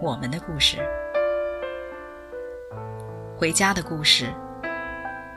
[0.00, 0.78] 我们的故事，
[3.36, 4.26] 回家的故事，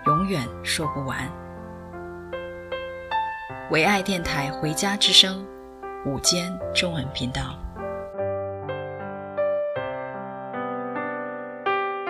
[0.06, 1.18] 永远说不完。
[3.72, 5.44] 唯爱电台《回家之声》
[6.10, 7.42] 午间中文频道，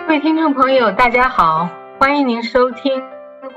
[0.06, 3.00] 各位听众朋友，大家好，欢迎您收听《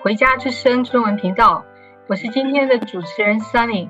[0.02, 1.66] 回家之声》中文频道，
[2.08, 3.90] 我是今天的主持人 Sunny。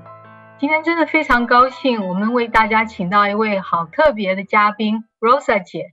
[0.57, 5.91] 今天真的非常高兴，我们为大家请到一位好特别的嘉宾，Rosa 姐。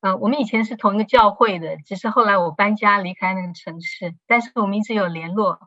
[0.00, 5.58] 呃，我们以前是同一个教会的，只是后来我搬家离开那个城市，但是我们一直有联络。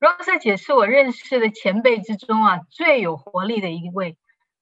[0.00, 4.16] Rosa 姐是我认识的前辈之中啊最有活力的一位，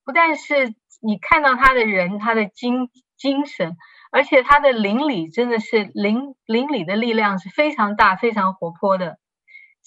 [0.05, 3.77] 不但是你看到她的人，她的精精神，
[4.11, 9.19] 而且她的邻里真的是邻邻里的力量是非常大、非常活泼的。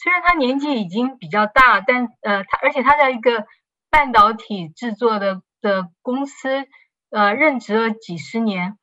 [0.01, 3.45] 虽然他年纪已经比较大，但呃，他而且他在一个
[3.89, 6.65] 半导体制作的的公司
[7.09, 8.77] 呃任职了几十年，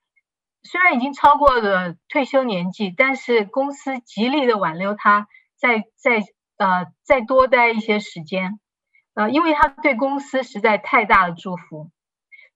[0.63, 5.27] 虽然已经超过了退休年纪，但是公司极力的挽留他
[5.57, 6.19] 再再
[6.59, 8.61] 呃再多待一些时间，
[9.15, 11.91] 呃，因为他对公司实在太大的祝福。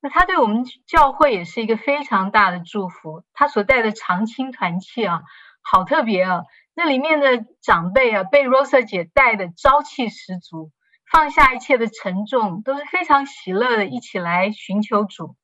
[0.02, 3.22] 那他对我们教会也是一个非常大的祝福。
[3.32, 5.22] 他所带的长青团契啊，
[5.62, 6.42] 好特别啊。
[6.74, 10.70] 那里面的长辈啊，被 Rosa 姐带的朝气十足，
[11.10, 15.36] 放下一切的沉重，都是非常喜乐的，一起来寻求主。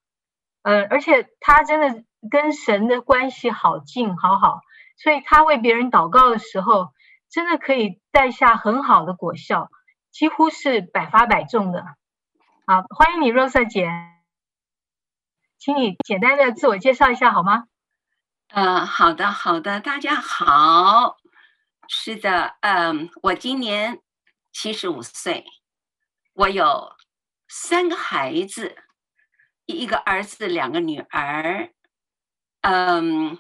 [0.63, 4.61] 呃，而且他真的跟神的关系好近，好好，
[4.97, 6.89] 所以他为别人祷告的时候，
[7.31, 9.69] 真的可以带下很好的果效，
[10.11, 11.85] 几乎是百发百中的。
[12.67, 13.91] 好，欢迎你，Rosa 姐，
[15.59, 17.65] 请你简单的自我介绍一下好吗？
[18.51, 21.19] 呃，好的，好的，大家好。
[21.89, 24.01] 是的，嗯，我今年
[24.53, 25.45] 七十五岁，
[26.33, 26.97] 我有
[27.49, 28.77] 三个孩子，
[29.67, 31.73] 一个儿子，两个女儿，
[32.63, 33.39] 嗯，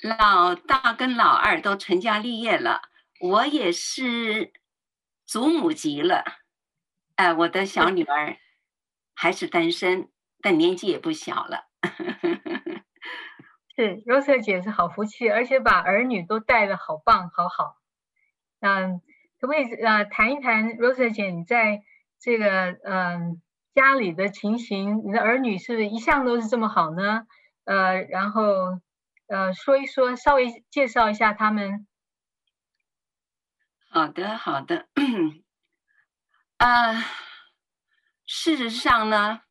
[0.00, 2.82] 老大跟老二都成家立业了，
[3.20, 4.52] 我也是
[5.26, 6.24] 祖母级了，
[7.16, 8.38] 哎，我的小女儿
[9.14, 11.68] 还是单身，但年纪也不小了。
[13.78, 17.76] 是 Rosa 姐是好福气，而且把儿女都带的好棒，好好。
[18.58, 19.00] 嗯，
[19.38, 21.84] 可不可以呃谈一谈 Rosa 姐你在
[22.18, 23.40] 这个嗯
[23.74, 25.06] 家里的情形？
[25.06, 27.28] 你的儿女是不是一向都是这么好呢？
[27.66, 28.80] 呃，然后
[29.28, 31.86] 呃说一说，稍微介绍一下他们。
[33.88, 34.88] 好的，好的。
[36.56, 37.04] 啊、呃，
[38.26, 39.42] 事实上呢，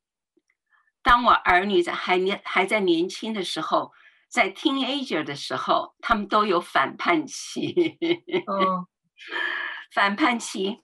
[1.01, 3.93] 当我儿女在还年还在年轻的时候。
[4.29, 7.97] 在 teenager 的时候，他们都有反叛期，
[8.45, 8.87] 哦，
[9.93, 10.83] 反叛期。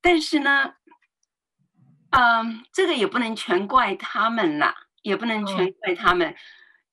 [0.00, 0.74] 但是呢，
[2.10, 6.36] 嗯，这个也不能全怪他们啦，也不能全怪他们，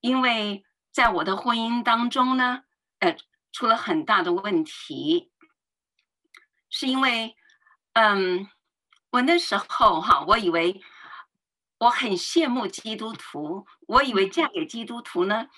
[0.02, 2.64] 因为在我的婚姻当中呢，
[3.00, 3.16] 呃，
[3.52, 5.32] 出了很大的问题，
[6.70, 7.36] 是因为，
[7.94, 8.50] 嗯，
[9.12, 10.82] 我那时候哈，我以为。
[11.86, 15.50] 我很羡慕基督徒，我以为嫁给基督徒呢，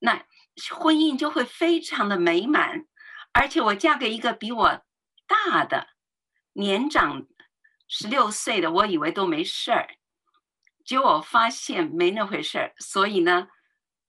[0.00, 0.26] 那
[0.74, 2.86] 婚姻就会非常的美满，
[3.32, 4.82] 而且我嫁给一个比我
[5.28, 5.90] 大的
[6.54, 7.26] 年长
[7.86, 9.96] 十六岁的，我以为都没事儿，
[10.84, 13.46] 结果我发现没那回事儿，所以呢，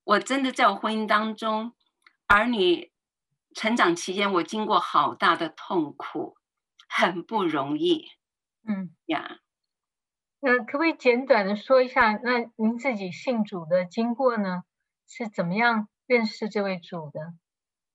[0.03, 1.73] 我真的在我婚姻当中，
[2.25, 2.91] 儿女
[3.53, 6.37] 成长期间，我经过好大的痛苦，
[6.89, 8.07] 很不容易，
[8.67, 9.37] 嗯呀。
[10.41, 14.63] 呃，可不可以简短的说一下，那您自己信主的经过呢？
[15.07, 17.33] 是怎么样认识这位主的？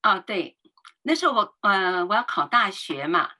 [0.02, 0.58] 啊，对，
[1.02, 3.30] 那时候我呃我要考大学嘛，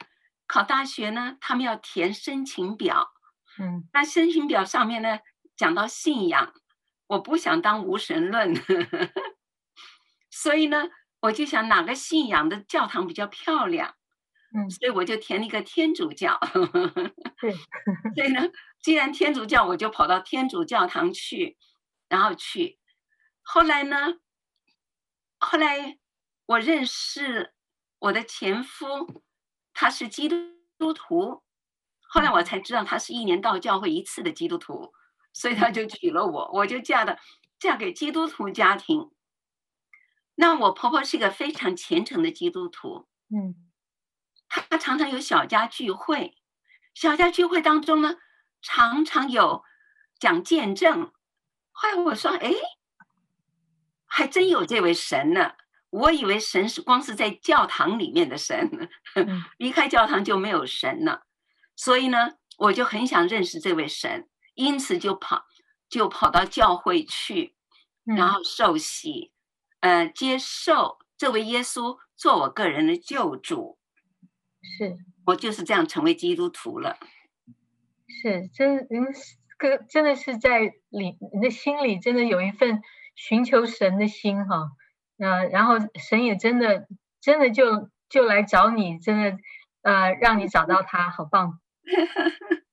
[0.46, 3.10] 考大学呢，他们要填申请表，
[3.58, 5.18] 嗯，那申请表上面呢
[5.56, 6.54] 讲到信仰，
[7.06, 8.54] 我不想当无神论，
[10.32, 10.88] 所以呢，
[11.20, 13.95] 我就想哪个信仰的教堂比较漂亮，
[14.56, 16.38] 嗯，所以我就填了一个天主教，
[17.40, 17.52] 对，
[18.14, 18.48] 所以呢。
[18.82, 21.56] 既然天主教，我就跑到天主教堂去，
[22.08, 22.78] 然后去。
[23.42, 24.18] 后来呢？
[25.38, 25.98] 后来
[26.46, 27.52] 我认识
[27.98, 29.24] 我的前夫，
[29.74, 31.42] 他是基督徒。
[32.08, 34.92] 后来我才知道，他是一年到教会一次的基督徒，
[35.32, 37.18] 所以他就娶了我，我就嫁的
[37.58, 39.10] 嫁给基督徒家庭。
[40.36, 43.65] 那我婆婆是一个非常虔诚的基督徒，嗯，
[44.48, 46.36] 她常常有小家聚会，
[46.94, 48.16] 小家聚会当中呢，
[48.62, 49.62] 常常有
[50.18, 51.12] 讲见证。
[51.72, 52.52] 后来我说，哎，
[54.06, 55.52] 还真有这位神呢。
[55.90, 58.90] 我以为神是光是在教堂里面的神，
[59.56, 61.26] 离开教堂就没有神了。
[61.74, 65.46] 所以呢，我就很想认识这位神，因此就跑
[65.88, 67.54] 就跑到教会去，
[68.04, 69.32] 然后受洗，
[69.80, 73.75] 呃，接受这位耶稣做我个人的救主。
[74.66, 74.96] 是
[75.26, 76.96] 我就是这样成为基督徒了。
[78.08, 79.06] 是真，嗯，
[79.58, 82.82] 个真的是在里你的心里真的有一份
[83.14, 84.70] 寻求神的心哈。
[85.18, 86.86] 呃，然后神也真的
[87.20, 89.38] 真的就就来找你，真的
[89.82, 91.60] 呃，让你找到他，好棒。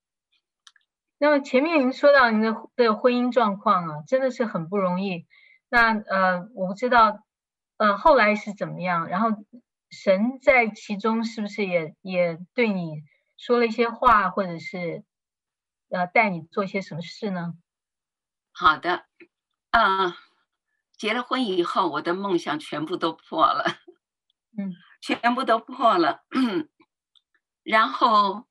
[1.18, 5.26] 那么前面您说到您的的婚姻状况啊，真的是很不容易。
[5.70, 7.24] 那呃，我不知道
[7.78, 9.30] 呃后来是怎么样，然后
[9.94, 13.02] 神在其中是不是也也对你
[13.36, 15.04] 说了一些话，或者是
[15.88, 17.54] 呃带你做些什么事呢？
[18.52, 19.06] 好的，
[19.70, 20.14] 啊、uh。
[20.96, 23.64] 结了婚以后，我的梦想全部都破了，
[24.56, 26.68] 嗯， 全部都破了，嗯，
[27.64, 28.46] 然后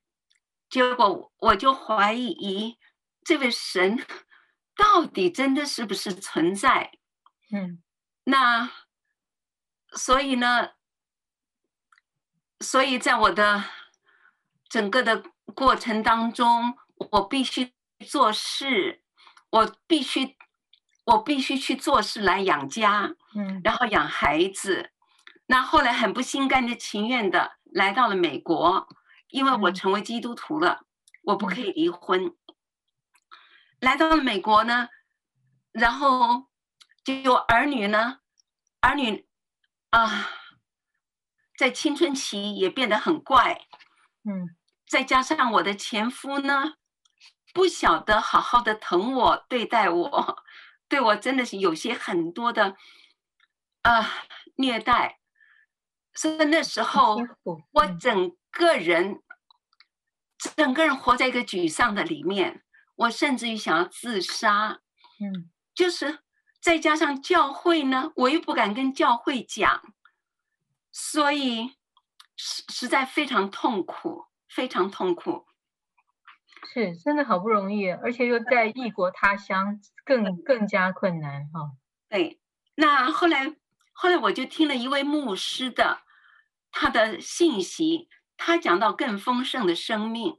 [0.70, 2.78] 结果我就怀疑
[3.24, 3.98] 这位神
[4.76, 6.92] 到底真的是不是存在，
[7.54, 7.82] 嗯，
[8.26, 8.70] 那
[9.96, 10.74] 所以呢，
[12.64, 13.64] 所以在我的
[14.68, 15.24] 整个的
[15.54, 16.76] 过程当中，
[17.12, 17.74] 我必须
[18.08, 19.04] 做事，
[19.52, 20.36] 我必须。
[21.06, 24.92] 我必须去做事来养家，嗯，然后养孩子。
[25.48, 28.88] 那后来很不心甘的情愿的来到了美国，
[29.28, 30.86] 因为我成为基督徒了，
[31.24, 32.34] 我不可以离婚。
[33.82, 34.88] 来到了美国呢，
[35.74, 36.48] 然后
[37.04, 38.20] 就有儿女呢，
[38.80, 39.28] 儿女
[39.90, 40.30] 啊，
[41.58, 43.62] 在青春期也变得很怪，
[44.24, 44.56] 嗯，
[44.88, 46.74] 再加上我的前夫呢，
[47.54, 50.44] 不晓得好好的疼我，对待我。
[50.90, 52.76] 对我真的是有些很多的
[53.82, 54.10] 啊、呃、
[54.58, 55.20] 虐待，
[56.14, 57.18] 所以那时候
[57.72, 59.20] 我整个人
[60.38, 62.64] 整个人活在一个沮丧的里面，
[62.96, 64.82] 我甚至于想要自杀。
[65.20, 66.20] 嗯，就是
[66.62, 69.82] 再加上教会呢，我又不敢跟教会讲，
[70.94, 71.76] 所以
[72.38, 75.46] 实实在非常痛苦，非常痛苦。
[76.72, 81.72] 是真的好不容易，而且又在异国他乡，更更加困难哈。
[82.10, 82.40] 对，
[82.76, 83.56] 那后来
[83.92, 86.02] 后来我就听了一位牧师的
[86.72, 88.08] 他的信息，
[88.38, 90.38] 他讲到更丰盛的生命。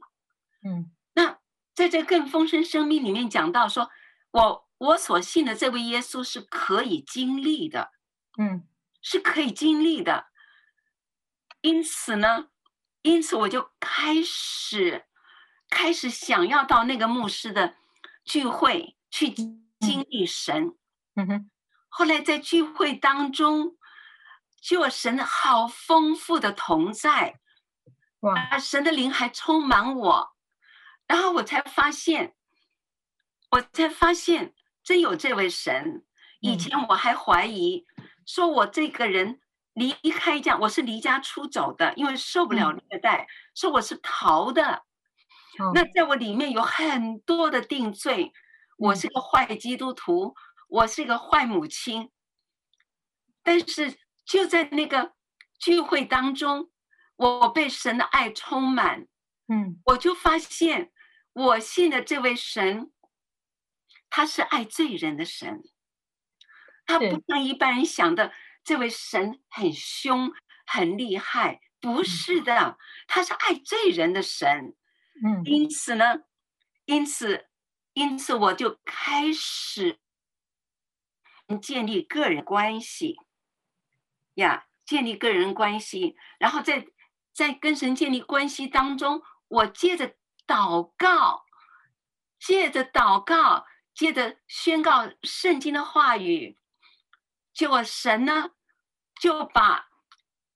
[0.63, 1.39] 嗯，那
[1.73, 3.91] 在这更丰盛生命里面讲到说，
[4.31, 7.91] 我我所信的这位耶稣是可以经历的，
[8.37, 8.67] 嗯，
[9.01, 10.27] 是可以经历的。
[11.65, 12.49] 因此呢，
[13.01, 15.05] 因此我就开始。
[15.67, 17.75] 开始想要到那个牧师的
[18.23, 20.77] 聚会去经历神，
[21.15, 21.51] 嗯哼。
[21.89, 23.75] 后来在聚会当中，
[24.61, 27.39] 就有神好丰富的同在，
[28.19, 28.59] 哇！
[28.59, 30.35] 神的灵还充满我，
[31.07, 32.35] 然后我才发现，
[33.49, 34.53] 我才发现
[34.83, 36.05] 真有这位神。
[36.41, 37.87] 以前我还怀疑，
[38.25, 39.41] 说我这个人
[39.75, 44.83] 离开家，我是离家出走的，因为受不了虐待，说我是逃的。
[45.73, 48.33] 那在我里面有很多的定罪，
[48.77, 50.33] 我是个坏基督徒，
[50.67, 52.09] 我是个坏母亲。
[53.43, 55.13] 但是就在那个
[55.59, 56.71] 聚会当中，
[57.15, 59.07] 我被神的爱充满，
[59.47, 60.91] 嗯，我就发现
[61.33, 62.91] 我信的这位神，
[64.09, 65.61] 他是爱罪人的神，
[66.85, 68.33] 他不像一般人想的，
[68.65, 70.33] 这位神很凶
[70.65, 74.75] 很厉害，不是的，他是爱罪人的神。
[75.23, 76.23] 嗯，因此呢，
[76.85, 77.47] 因此，
[77.93, 79.99] 因此我就开始
[81.61, 83.15] 建立个人关系
[84.33, 86.87] 呀，建立个人关系，然后在
[87.31, 90.15] 在跟神建立关系当中，我借着
[90.47, 91.45] 祷告，
[92.39, 96.57] 借着祷告，借着宣告圣经的话语，
[97.55, 98.51] 结果神呢
[99.19, 99.87] 就把，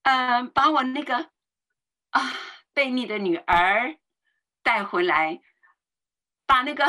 [0.04, 1.32] 呃，把我那个
[2.12, 2.22] 啊
[2.76, 3.98] 悖逆的女儿。
[4.62, 5.40] 带回来，
[6.46, 6.86] 把那个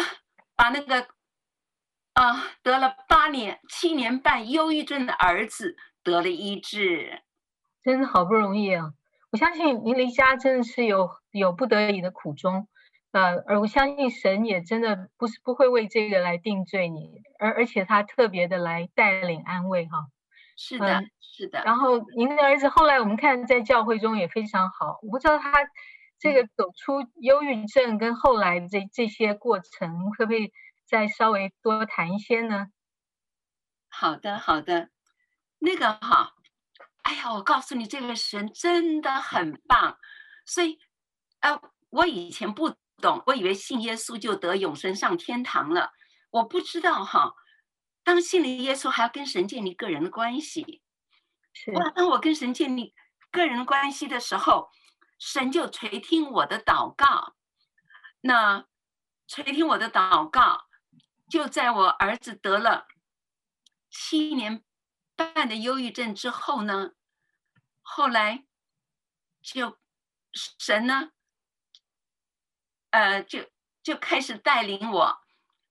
[0.55, 1.09] 把那个
[2.13, 7.23] 啊、得了八年七年半忧郁症的儿子得了医治，
[7.83, 8.93] 真的好不容易啊！
[9.31, 12.69] 我相信您离家真的是有有不得已的苦衷，
[13.13, 20.07] 呃，而我相信神也真的不是不会为这个来定罪你，而而且他特别的来带领安慰哈。
[20.57, 21.63] 是的，嗯、是的。
[21.65, 25.53] 然后您的儿子后来我们看在教会中也非常好，我不知道他
[26.21, 30.53] 这个走出忧郁症跟后来这这些过程，可不可以
[30.87, 32.69] 再稍微多谈一些呢？
[33.89, 34.91] 好的，好的。
[35.59, 36.35] 那个哈，
[37.03, 39.99] 哎呀，我告诉你，这个神真的很棒。
[40.47, 40.79] 所以，
[41.41, 42.73] 呃，我以前不。
[43.01, 45.93] 懂，我以为信耶稣就得永生上天堂了，
[46.31, 47.35] 我不知道哈。
[48.05, 50.83] 当信了耶稣，还要跟神建立个人的关系。
[51.53, 51.73] 是。
[51.73, 52.95] 哇，当我跟神建立
[53.31, 54.71] 个人关系的时候，
[55.19, 57.35] 神就垂听我的祷告。
[58.21, 58.67] 那
[59.27, 60.67] 垂听我的祷告，
[61.29, 62.87] 就在我儿子得了
[63.91, 64.63] 七年
[65.17, 66.93] 半的忧郁症之后呢，
[67.83, 68.45] 后来
[69.43, 69.79] 就
[70.33, 71.11] 神呢。
[72.91, 73.49] 呃，就
[73.83, 75.19] 就开始带领我，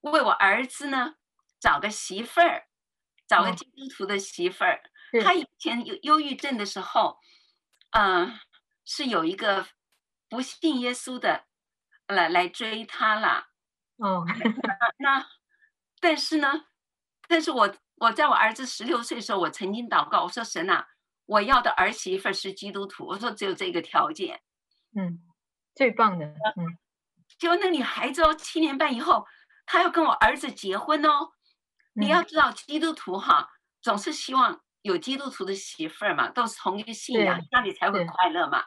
[0.01, 1.15] 为我儿子呢
[1.59, 2.67] 找个媳妇儿，
[3.27, 4.81] 找个基督徒的媳妇儿。
[5.11, 7.19] 嗯、他以前有忧郁症的时候，
[7.91, 8.39] 嗯、呃，
[8.85, 9.67] 是有一个
[10.29, 11.45] 不信耶稣的
[12.07, 13.47] 来来追他了。
[13.97, 14.25] 哦，
[14.97, 15.27] 那
[15.99, 16.67] 但是呢，
[17.27, 20.87] 但是我我在我儿子十六岁的时候，我曾经祷告，我说神啊，
[21.25, 23.05] 我要的儿媳妇是基督徒。
[23.07, 24.41] 我说只有这个条件。
[24.95, 25.19] 嗯，
[25.75, 26.25] 最棒的。
[26.25, 26.77] 嗯。
[27.39, 29.25] 结果那女孩子哦，七年半以后，
[29.65, 31.31] 她要跟我儿子结婚哦。
[31.93, 33.49] 你要知道，基督徒哈，
[33.81, 38.63] 总是希望有基督徒的媳妇儿嘛，都是同一个信仰，家里才会快乐嘛。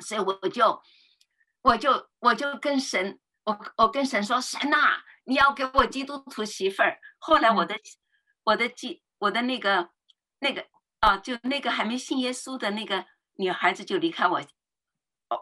[0.00, 0.82] 所以我就，
[1.62, 6.98] 我就，我就跟神，我我跟神说，神呐，你要给我基督徒媳妇儿。
[7.18, 7.76] 后来我的，
[8.42, 9.90] 我的基，我的那个
[10.40, 10.66] 那个
[11.00, 14.42] 啊，就那个还没信耶稣的那个女孩子就离开我，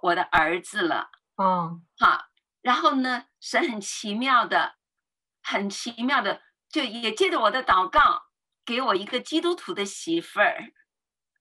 [0.02, 1.08] 我的儿子了。
[1.36, 2.31] 哦，好。
[2.62, 4.76] 然后呢，神很奇妙的，
[5.42, 8.22] 很奇妙的，就也借着我的祷告，
[8.64, 10.72] 给我一个基督徒的媳妇儿。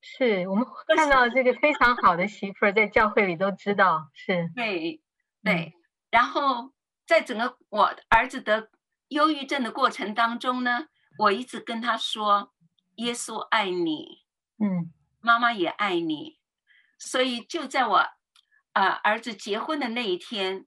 [0.01, 0.65] 是我们
[0.97, 4.49] 看到这个非常好的媳妇儿，在教会里都知道是。
[4.55, 4.99] 对
[5.43, 5.75] 对，
[6.09, 6.73] 然后
[7.05, 8.71] 在整个我儿子得
[9.09, 10.87] 忧郁症的过程当中呢，
[11.19, 12.51] 我一直跟他说，
[12.95, 14.23] 耶稣爱你，
[14.57, 16.39] 嗯，妈妈也爱你，
[16.97, 18.09] 所以就在我啊、
[18.73, 20.65] 呃、儿子结婚的那一天。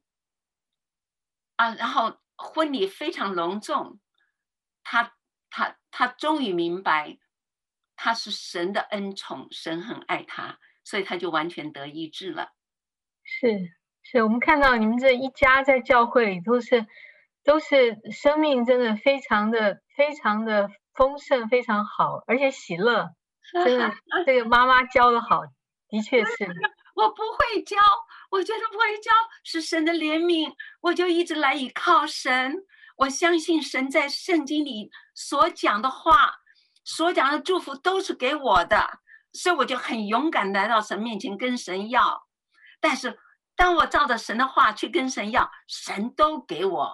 [1.57, 3.99] 啊，然后婚礼非常隆重，
[4.83, 5.15] 他
[5.51, 7.19] 他他终于明白，
[7.97, 12.51] 他是神的恩宠，神很爱他，所以他就完全得医治了。
[13.23, 16.87] 是是，我们看到你们这一家在教会里都是
[17.43, 23.11] 都是生命，真的非常的非常的丰盛，非常好，而且喜乐，
[23.65, 23.95] 真的
[24.27, 25.43] 这个妈妈教的好，
[25.89, 26.35] 的确是。
[26.95, 27.77] 我不会教，
[28.35, 29.13] 我觉得不会教
[29.45, 32.53] 是神的怜悯，我就一直来依靠神。
[32.97, 36.33] 我相信神在圣经里所讲的话，
[36.85, 38.99] 所讲的祝福都是给我的，
[39.33, 42.27] 所以我就很勇敢来到神面前跟神要。
[42.81, 43.17] 但是
[43.55, 46.93] 当我照着神的话去跟神要，神都给我。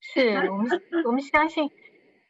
[0.00, 0.68] 是我们，
[1.06, 1.70] 我们相信，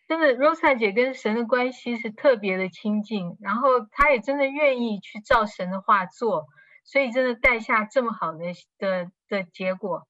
[0.06, 6.46] 真的，Rosa 姐跟神的关系是特别的亲近，然后她也真的愿意去照神的话做。
[6.84, 8.38] 所以真的带下这么好的
[8.78, 10.06] 的的结果，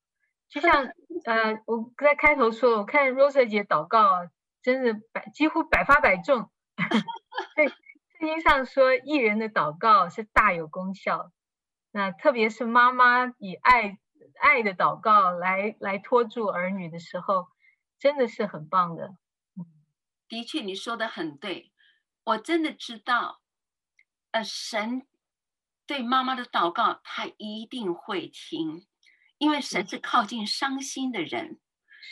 [0.48, 0.84] 就像
[1.24, 4.28] 呃我在开头说，我看 Rose 姐祷告，
[4.62, 6.50] 真的百几乎百发百中。
[7.54, 7.76] 对，圣
[8.20, 11.30] 经上说，艺人的祷告是大有功效。
[11.90, 13.98] 那特别是妈妈以爱
[14.40, 17.48] 爱的祷告来来托住儿女的时候，
[17.98, 19.14] 真的是很棒的。
[20.26, 21.70] 的确，你说的很对，
[22.24, 23.40] 我真的知道，
[24.30, 25.06] 呃，神。
[25.92, 28.86] 对妈妈的祷告，他一定会听，
[29.36, 31.60] 因为神是靠近伤心的人，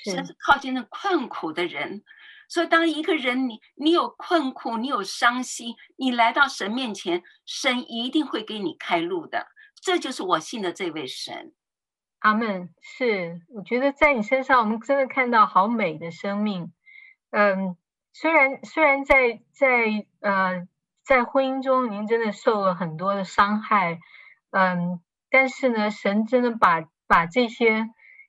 [0.04, 2.04] 神是靠近那困苦的人。
[2.46, 9.46] 所以，当一个人你你有困苦，你有伤心，你来到神面前，神一定会给你开路的。
[9.80, 11.54] 这就是我信的这位神。
[12.18, 12.74] 阿门。
[12.82, 16.70] 是，我觉得在你身上，我们真的看到好美的生命。
[17.30, 17.78] 嗯，
[18.12, 20.68] 虽然虽然在在呃。
[21.10, 23.98] 在婚姻中，您真的受了很多的伤害，
[24.50, 27.88] 嗯，但是呢，神真的把把这些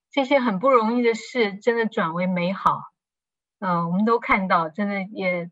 [0.10, 2.82] 这些很不容易的事，真的转为美好，
[3.60, 5.52] 嗯，我们都看到，真的也，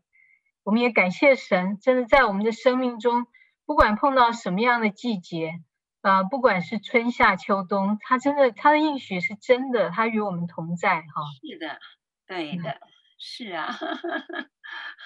[0.64, 3.28] 我们也感谢神，真的在我们的生命中，
[3.64, 5.60] 不管碰到什么样的季节，
[6.02, 11.78] 呃，不管是春夏秋冬，他真的他的应许是真的，他与我们同在，哈，是的，
[12.26, 12.80] 对的，嗯、
[13.20, 13.78] 是啊，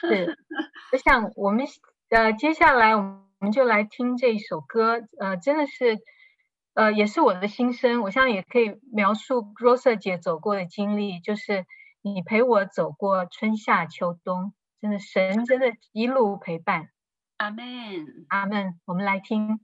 [0.01, 0.39] 是，
[0.91, 1.67] 我想我们。
[2.11, 5.99] 呃，接下来我们就来听这一首歌，呃，真的是
[6.75, 8.03] 呃，也是我的心声。
[8.03, 11.67] 我相信也可以描述 Rosa 姐走过的经历，就是
[12.03, 16.91] 你陪我走过春夏秋冬，真的神真的一路陪伴。
[17.39, 17.65] 阿门，
[18.29, 18.81] 阿门。
[18.85, 19.61] 我们来听。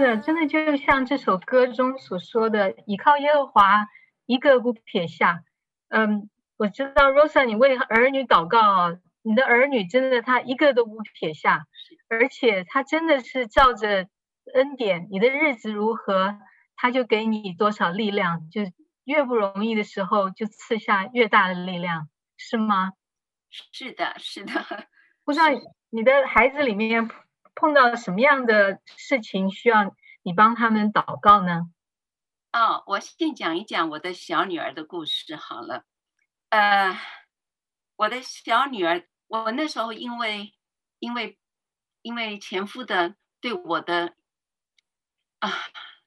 [0.00, 3.86] 的，真的就像这首歌中所说的，倚靠耶和华，
[4.26, 5.44] 一个不撇下。
[5.88, 11.66] 嗯，我知道 Rosa，你为儿女祷告啊，你的儿女真的他一个都不撇下，
[12.08, 14.08] 而且他真的是照着
[14.54, 16.38] 恩典，你的日子如何，
[16.74, 18.62] 他就给你多少力量，就
[19.04, 22.92] 越不容易的时候就赐下越大的力量，是吗？
[23.50, 24.52] 是的，是的。
[25.24, 25.44] 不知道
[25.90, 27.08] 你的孩子里面。
[27.54, 31.70] 碰到什么样的事情需要你帮他们祷告呢？
[32.52, 35.84] 哦，我先讲一讲我的小女儿的故事好了。
[36.48, 36.98] 呃，
[37.96, 40.54] 我的小女儿，我那时候因为
[40.98, 41.38] 因为
[42.02, 44.14] 因为前夫的对我的
[45.38, 45.52] 啊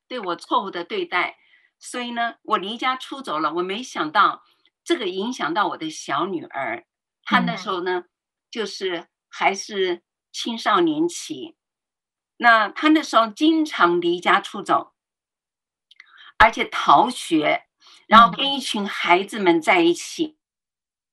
[0.07, 1.37] 对我错误的对待，
[1.79, 3.53] 所以呢，我离家出走了。
[3.53, 4.43] 我没想到
[4.83, 6.85] 这个影响到我的小女儿，
[7.23, 8.09] 她那时候呢，嗯、
[8.49, 10.01] 就是还是。
[10.33, 11.55] 青少年期，
[12.37, 14.93] 那他那时候经常离家出走，
[16.39, 17.67] 而且逃学，
[18.07, 20.35] 然后跟一群孩子们在一起。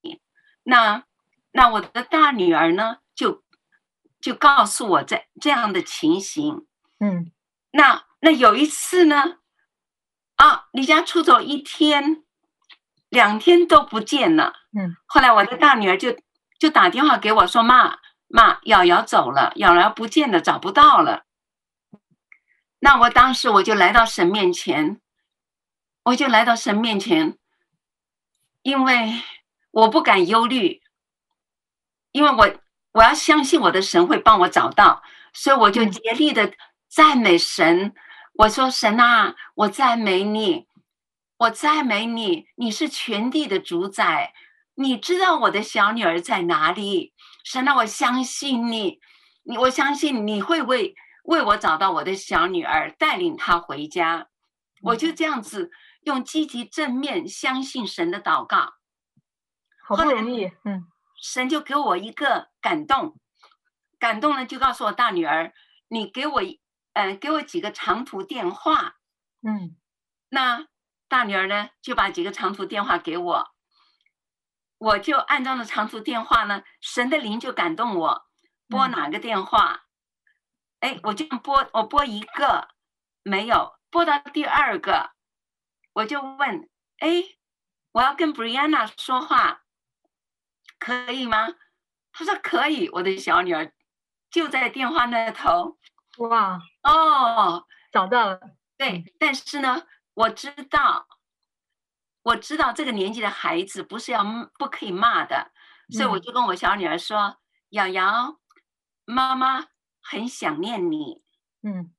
[0.02, 0.18] 嗯、
[0.62, 1.04] 那
[1.52, 3.44] 那我的大女儿呢，就
[4.22, 6.66] 就告诉我这这样的情形。
[6.98, 7.30] 嗯，
[7.72, 9.36] 那那有一次呢，
[10.36, 12.24] 啊，离家出走一天，
[13.10, 14.54] 两天都不见了。
[14.74, 16.16] 嗯，后来我的大女儿就
[16.58, 17.99] 就打电话给我说：“妈。”
[18.32, 21.24] 妈，瑶瑶走了，瑶瑶不见了，找不到了。
[22.78, 25.00] 那我当时我就来到神面前，
[26.04, 27.36] 我就来到神面前，
[28.62, 29.20] 因为
[29.72, 30.80] 我不敢忧虑，
[32.12, 32.54] 因为我
[32.92, 36.54] 我要相信我的神会帮我找到，所以我就竭力的
[36.88, 37.92] 赞美神。
[38.34, 40.68] 我说：“神啊，我赞美你，
[41.36, 44.32] 我赞美你，你是全地的主宰，
[44.76, 47.12] 你知道我的小女儿在哪里。”
[47.44, 49.00] 神啊，我相信你，
[49.42, 54.28] 你我相信你会为为我找到我的小女儿，带领她回家。
[54.82, 55.70] 我就这样子
[56.02, 58.74] 用积极正面相信神的祷告，
[59.86, 60.86] 好不容易，嗯，
[61.22, 63.18] 神就给我一个感动，
[63.98, 65.52] 感动了就告诉我大女儿，
[65.88, 68.94] 你给我，嗯、呃，给我几个长途电话，
[69.46, 69.76] 嗯，
[70.30, 70.66] 那
[71.08, 73.50] 大女儿呢就把几个长途电话给我。
[74.80, 78.26] 我就按照了长途电话呢，神的灵就感动我，
[78.66, 79.84] 拨哪个电话？
[80.78, 82.68] 哎，我就拨，我拨一个，
[83.22, 85.10] 没有，拨到第二个，
[85.92, 87.22] 我就问，哎，
[87.92, 89.64] 我要跟 Brianna 说话，
[90.78, 91.48] 可以吗？
[92.10, 93.74] 他说可以，我的小女儿
[94.30, 95.78] 就在电话那头。
[96.16, 98.40] 哇，哦，找到了。
[98.78, 101.06] 对，但是呢，我知道。
[102.22, 104.22] 我知道这个年纪的孩子不是要
[104.58, 105.52] 不可以骂的，
[105.90, 107.38] 所以我就跟我小女儿说
[107.70, 108.38] ：“瑶瑶，
[109.04, 109.68] 妈妈
[110.02, 111.22] 很想念你。”
[111.62, 111.94] 嗯，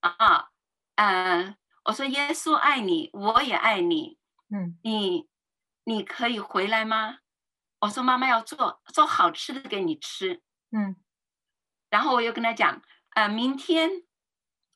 [0.00, 0.50] 啊，
[0.96, 4.18] 嗯，我说耶稣爱你，我也爱你。
[4.48, 5.28] 嗯，你
[5.84, 7.18] 你可以回来吗？
[7.80, 10.42] 我说妈妈要做做好吃的给你吃。
[10.72, 10.96] 嗯，
[11.88, 12.82] 然后我又跟他讲
[13.14, 13.90] ：“呃，明天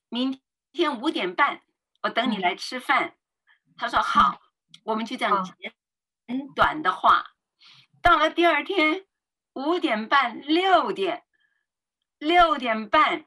[0.08, 0.40] 明
[0.72, 1.62] 天五点半，
[2.02, 3.16] 我等你来吃饭。”
[3.76, 4.40] 他说好。
[4.82, 5.72] 我们就这样简
[6.26, 7.24] 很短的话，
[8.02, 9.06] 到了第二天
[9.54, 11.22] 五点半、六点、
[12.18, 13.24] 六点半、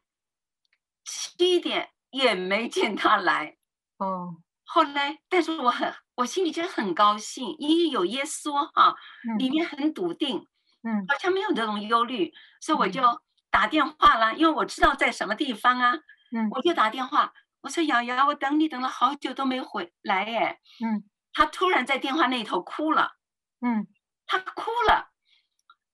[1.03, 3.57] 七点也没见他来。
[3.97, 8.95] 哦，后来，但是我很，我心里真的很高兴，因为有耶稣啊，
[9.39, 10.47] 里面很笃定，
[10.83, 12.31] 嗯，好像没有这种忧虑，
[12.62, 13.01] 所以我就
[13.49, 15.93] 打电话了，因为我知道在什么地方啊，
[16.36, 17.33] 嗯，我就打电话，
[17.67, 21.03] 我说瑶瑶，我等你等了好久都没回来耶，嗯。
[21.34, 23.17] 他突然在电话那头哭了，
[23.60, 23.86] 嗯，
[24.25, 25.12] 他哭了。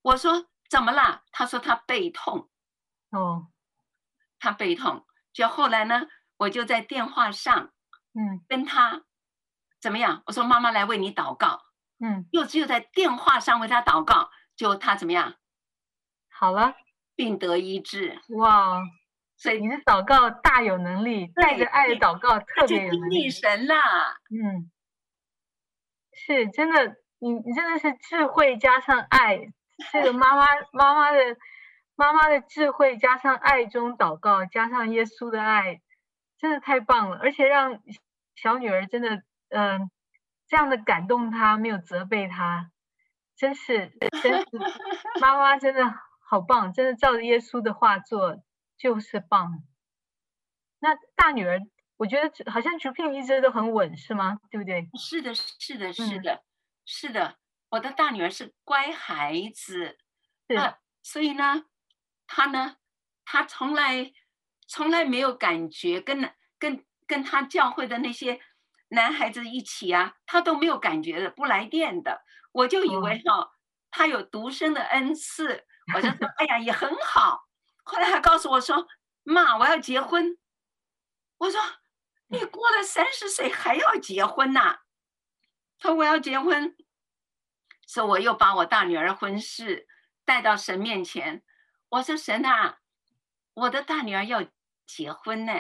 [0.04, 1.24] 我说怎么了？
[1.32, 2.50] 他说他背痛。
[3.10, 3.48] 哦，
[4.40, 5.04] 他背痛。
[5.34, 6.04] 就后来呢，
[6.38, 7.74] 我就在电话上，
[8.14, 9.04] 嗯，跟他
[9.82, 10.22] 怎么样？
[10.28, 11.60] 我说妈妈来为你祷告。
[12.00, 15.34] 嗯，又只有在电话上为他祷告，就他怎么样？
[16.30, 16.76] 好了，
[17.16, 18.22] 病得医治。
[18.38, 18.80] 哇，
[19.44, 23.30] 所以你的祷告大有能力，带着爱的祷告特别有能力。
[23.30, 23.76] 神啦，
[24.32, 24.72] 嗯。
[26.16, 29.52] 是真的，你你真的是智慧加上爱，
[29.92, 31.18] 这个妈妈 妈妈的
[31.96, 35.82] 妈妈的智慧加上爱中祷告，加上耶稣的爱，
[36.40, 37.82] 真的太棒了，而且让
[38.36, 39.80] 小女儿真的嗯、呃、
[40.48, 42.70] 这样的感动她，没有责备她，
[43.36, 44.48] 真是真是
[45.20, 45.94] 妈妈真的
[46.26, 48.38] 好棒，真的照着耶稣的话做
[48.78, 49.64] 就是棒。
[50.80, 51.60] 那大女儿。
[51.96, 54.40] 我觉得好像 Jupin 一直都很稳，是吗？
[54.50, 54.90] 对不对？
[55.00, 56.44] 是的，是的，是的，嗯、
[56.86, 57.38] 是的。
[57.70, 59.98] 我的大女儿是乖孩子，
[60.50, 61.66] 是、呃，所以呢，
[62.28, 62.78] 她呢，
[63.24, 64.12] 她从来
[64.68, 68.42] 从来没有感觉跟跟跟他教会的那些
[68.90, 72.24] 男孩子一起啊，他都没有感觉的，不来电的。
[72.52, 73.52] 我就以为哈，
[73.92, 75.64] 他有独生的恩赐，
[75.96, 77.48] 我就说 哎呀也很好。
[77.84, 78.88] 后来他告诉我说，
[79.24, 80.38] 妈，我要结婚。
[81.38, 81.62] 我说
[82.28, 84.80] 你过了三十岁还要结婚呐？
[85.78, 86.76] 他说我要结婚，
[87.86, 89.88] 所以我又把我大女儿婚事
[90.24, 91.44] 带到神面前。
[91.90, 92.80] 我说神啊，
[93.54, 94.46] 我的大女儿要
[94.86, 95.54] 结婚呢，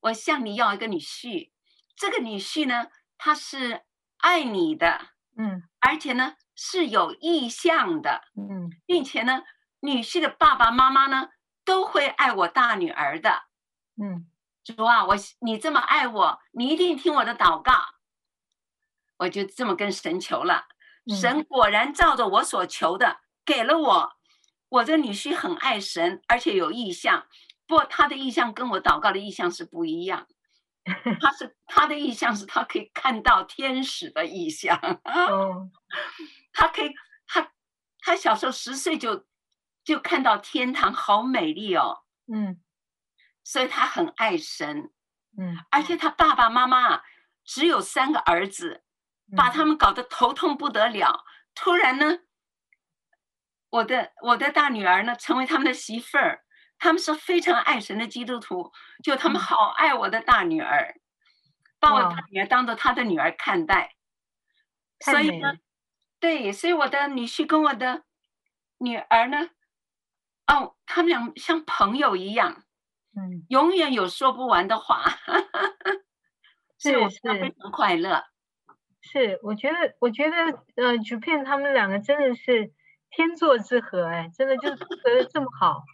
[0.00, 1.52] 我向你要一个女婿。
[1.94, 3.84] 这个女婿呢，他是
[4.18, 9.42] 爱你的，嗯，而且呢是有意向的，嗯，并且呢，
[9.80, 11.28] 女婿的爸爸妈妈呢
[11.68, 13.42] 都会爱我大女儿的，
[14.02, 14.26] 嗯，
[14.64, 17.74] 主啊，我你这么爱我，你一定听我的祷告。
[19.18, 20.64] 我就这么跟神求了，
[21.20, 24.12] 神果然照着我所求的给了我。
[24.70, 27.26] 我这女婿很爱神，而且有意向，
[27.66, 30.26] 不过他的意向跟我祷告的意向是不一样。
[31.20, 34.74] 他是他的意向是他可以看到天使的意向。
[35.04, 35.68] 哦，
[36.54, 36.90] 他可以
[37.26, 37.52] 他
[38.00, 39.26] 他小时候十岁就
[39.94, 42.04] 就看到天堂好美丽哦。
[42.32, 42.60] 嗯，
[43.42, 44.92] 所以他很爱神。
[45.38, 47.02] 嗯，而且他爸爸妈妈
[47.44, 48.84] 只有三个儿子。
[49.36, 51.22] 把他们搞得头痛不得了。
[51.54, 52.20] 突然呢，
[53.68, 56.46] 我的我的大女儿呢，成为他们的媳妇儿。
[56.78, 58.72] 他们是非常爱神的基督徒，
[59.04, 60.94] 就他们好爱我的大女儿，
[61.78, 63.96] 把我大女儿当做他的女儿看待。
[65.00, 65.58] 所以呢，
[66.18, 68.04] 对，所以我的女婿跟我的
[68.78, 69.50] 女儿呢，
[70.48, 72.64] 哦，他们俩像朋友一样，
[73.14, 75.04] 嗯，永远有说不完的话，
[76.78, 78.24] 是是，是非常快乐。
[79.00, 80.36] 是，我觉得，我觉得，
[80.76, 82.72] 呃，Julian 他们两个真的是
[83.10, 85.84] 天作之合，哎，真的就是合的这么好。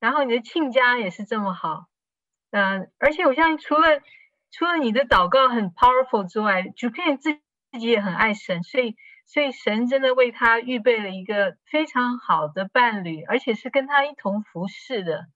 [0.00, 1.86] 然后你的亲家也是这么好，
[2.50, 4.00] 嗯、呃，而且我相信除了
[4.50, 7.34] 除了你的祷告很 powerful 之外，Julian 自
[7.72, 8.96] 自己也很爱神，所以
[9.28, 15.26] 所以神真的为他预备了一个非常好的伴侣，而且是跟他一同服侍的，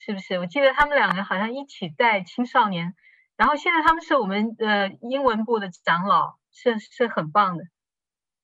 [0.00, 0.40] 是不是？
[0.40, 2.96] 我记得他们两个好像一起带青少年，
[3.36, 6.36] 然后现在他们是我们呃英文部的长老。
[6.56, 7.64] 是是很棒的，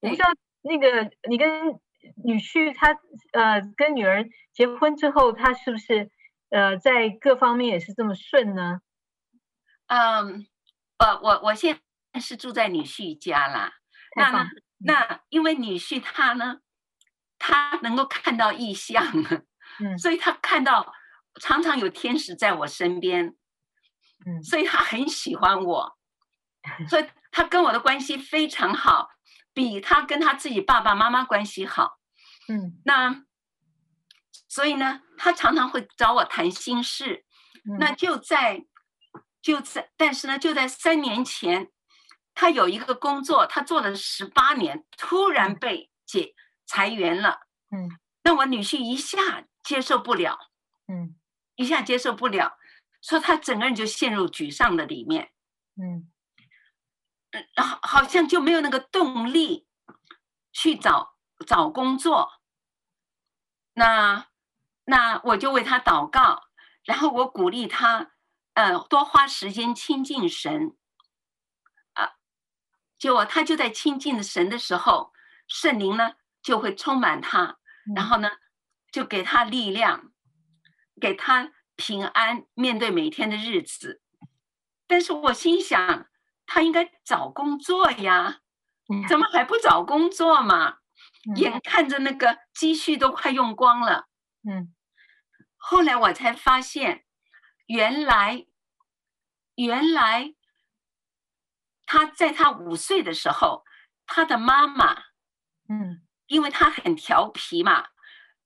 [0.00, 0.30] 我不知道
[0.62, 1.78] 那个你跟
[2.24, 2.98] 女婿他
[3.32, 6.10] 呃跟女儿结婚之后，他是不是
[6.48, 8.80] 呃在各方面也是这么顺呢？
[9.86, 10.44] 嗯，
[10.98, 11.78] 呃，我我现
[12.12, 13.74] 在是住在女婿家啦。
[14.16, 14.48] 那呢，
[14.80, 16.58] 那因为女婿他呢，
[17.38, 19.04] 他能够看到异象，
[19.80, 20.92] 嗯，所以他看到
[21.40, 23.36] 常常有天使在我身边，
[24.26, 25.96] 嗯，所以他很喜欢我，
[26.88, 27.06] 所以。
[27.32, 29.08] 他跟我的关系非常好，
[29.54, 32.00] 比他跟他自己爸爸妈妈关系好。
[32.48, 33.22] 嗯，那
[34.48, 37.24] 所以呢，他常常会找我谈心事。
[37.64, 38.66] 嗯、那就在
[39.40, 41.70] 就在，但是呢，就在三年前，
[42.40, 47.40] 他有一个工作，他做了十八年，突然被解裁员了。
[47.70, 47.90] 嗯，
[48.22, 50.38] 那我女婿一下接受不了。
[50.88, 51.16] 嗯，
[51.56, 52.56] 一下接受不了，
[53.02, 55.32] 所以他整个人就陷入沮丧的里面。
[55.76, 56.08] 嗯。
[57.32, 59.66] 嗯，好，好像就没有那个动力
[60.50, 62.40] 去找找工作。
[63.74, 64.28] 那
[64.84, 66.44] 那我就为他祷告，
[66.84, 68.12] 然后我鼓励他，
[68.54, 70.74] 呃，多花时间亲近神。
[73.00, 75.12] 啊，结果他就在亲近神的时候，
[75.48, 77.58] 圣灵呢就会充满他，
[77.96, 78.30] 然后呢
[78.92, 80.12] 就给他力量，
[81.00, 84.02] 给他平安，面对每天的日子。
[84.86, 86.06] 但是我心想。
[86.52, 88.40] 他应该找工作呀，
[89.08, 90.78] 怎么还不找工作嘛？
[91.30, 94.08] 嗯、眼看着那个积蓄都快用光了。
[94.42, 94.74] 嗯，
[95.56, 97.04] 后来我才发现，
[97.66, 98.46] 原来，
[99.54, 100.34] 原来
[101.90, 103.64] 他在他五岁的时候，
[104.06, 104.94] 他的妈妈，
[105.68, 107.88] 嗯，因为他很调皮嘛，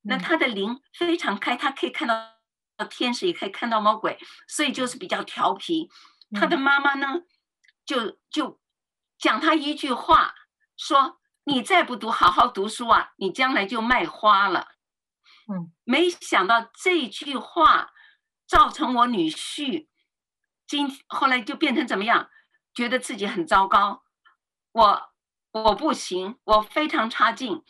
[0.00, 2.33] 那他的灵非常开，他可以看到
[2.88, 5.90] 天使，也可以看到魔鬼，所以就是比较调皮。
[6.33, 7.20] 他的妈妈呢？
[7.85, 8.59] 就就
[9.18, 10.35] 讲他一句话，
[10.74, 14.68] 说你再不读好好读书啊，你将来就卖花了。
[15.52, 17.92] 嗯，没想到这句话
[18.46, 19.87] 造成我女婿
[20.66, 22.30] 今后来就变成怎么样？
[22.74, 24.02] 觉得自己很糟糕，
[24.72, 25.12] 我
[25.52, 27.64] 我不行，我非常差劲，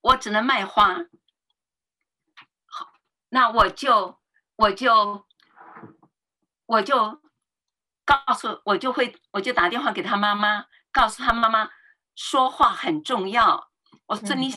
[0.00, 0.94] 我只能卖花。
[2.66, 2.92] 好，
[3.28, 4.20] 那我就
[4.56, 5.26] 我就
[6.66, 7.22] 我就。
[8.06, 11.70] 告诉我就会，我就打电话给他妈妈，告诉他妈妈
[12.14, 13.70] 说话很重要。
[14.04, 14.54] 我说你，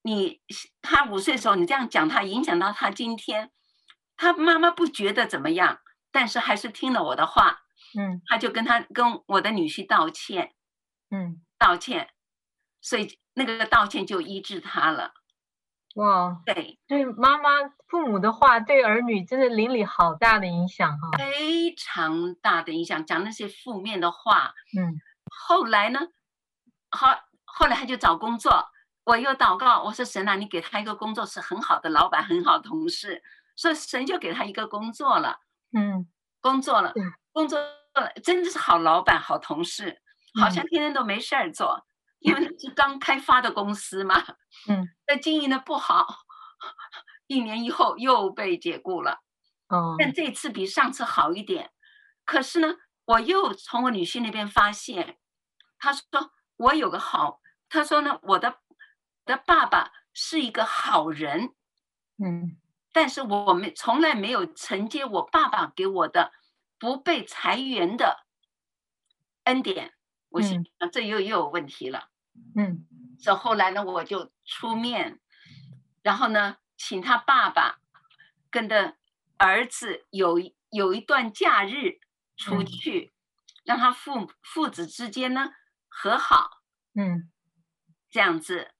[0.00, 0.40] 你
[0.80, 3.52] 他五岁的时候你这样讲他，影响到他今天。
[4.16, 7.65] 他妈妈不觉得怎么样，但是还是听了我的话，
[7.98, 10.54] 嗯，他就跟他跟我的女婿道歉，
[11.10, 12.10] 嗯，道歉，
[12.80, 15.12] 所以那个道歉就医治他了。
[15.94, 17.50] 哇，对，对，妈妈
[17.88, 26.00] 父母的话对儿女真的邻里好大的影响哈，非常大的影响，讲那些负面的话，嗯，后来呢，
[26.90, 27.08] 好，
[27.44, 28.68] 后来他就找工作。
[29.04, 33.22] 我又祷告，我说神啊，你给他一个工作是很好的老板，很好的同事，
[33.54, 35.38] 所以神就给他一个工作了。
[35.72, 36.08] 嗯，
[36.40, 40.00] 工作了，嗯、工作了，真的是好老板、好同事，
[40.40, 44.24] 好像天天都没事儿做，嗯、因为是刚开发的公司嘛。
[44.70, 46.06] 嗯，那经营的不好，
[47.26, 49.20] 一年以后又被解雇了。
[49.68, 51.72] 哦，但这次比上次好一点。
[52.24, 55.18] 可是呢，我又从我女婿那边发现，
[55.78, 56.02] 他说
[56.56, 58.60] 我有个好，他说呢，我的。
[59.26, 61.52] 的爸爸是一个好人，
[62.24, 62.56] 嗯，
[62.92, 66.30] 但是我们从来没有承接我爸爸给我的
[66.78, 68.26] 不被裁员的
[69.44, 69.94] 恩典，
[70.30, 72.10] 我想这又又有问题了，
[72.56, 72.86] 嗯，
[73.18, 75.20] 所以后来呢，我就出面，
[76.02, 77.78] 然后呢，请他爸爸
[78.50, 78.96] 跟着
[79.38, 80.38] 儿子有
[80.70, 82.00] 有一段假日
[82.36, 83.12] 出去，
[83.64, 85.52] 让他父父子之间呢
[85.88, 86.62] 和好，
[86.94, 87.30] 嗯，
[88.10, 88.72] 这样子。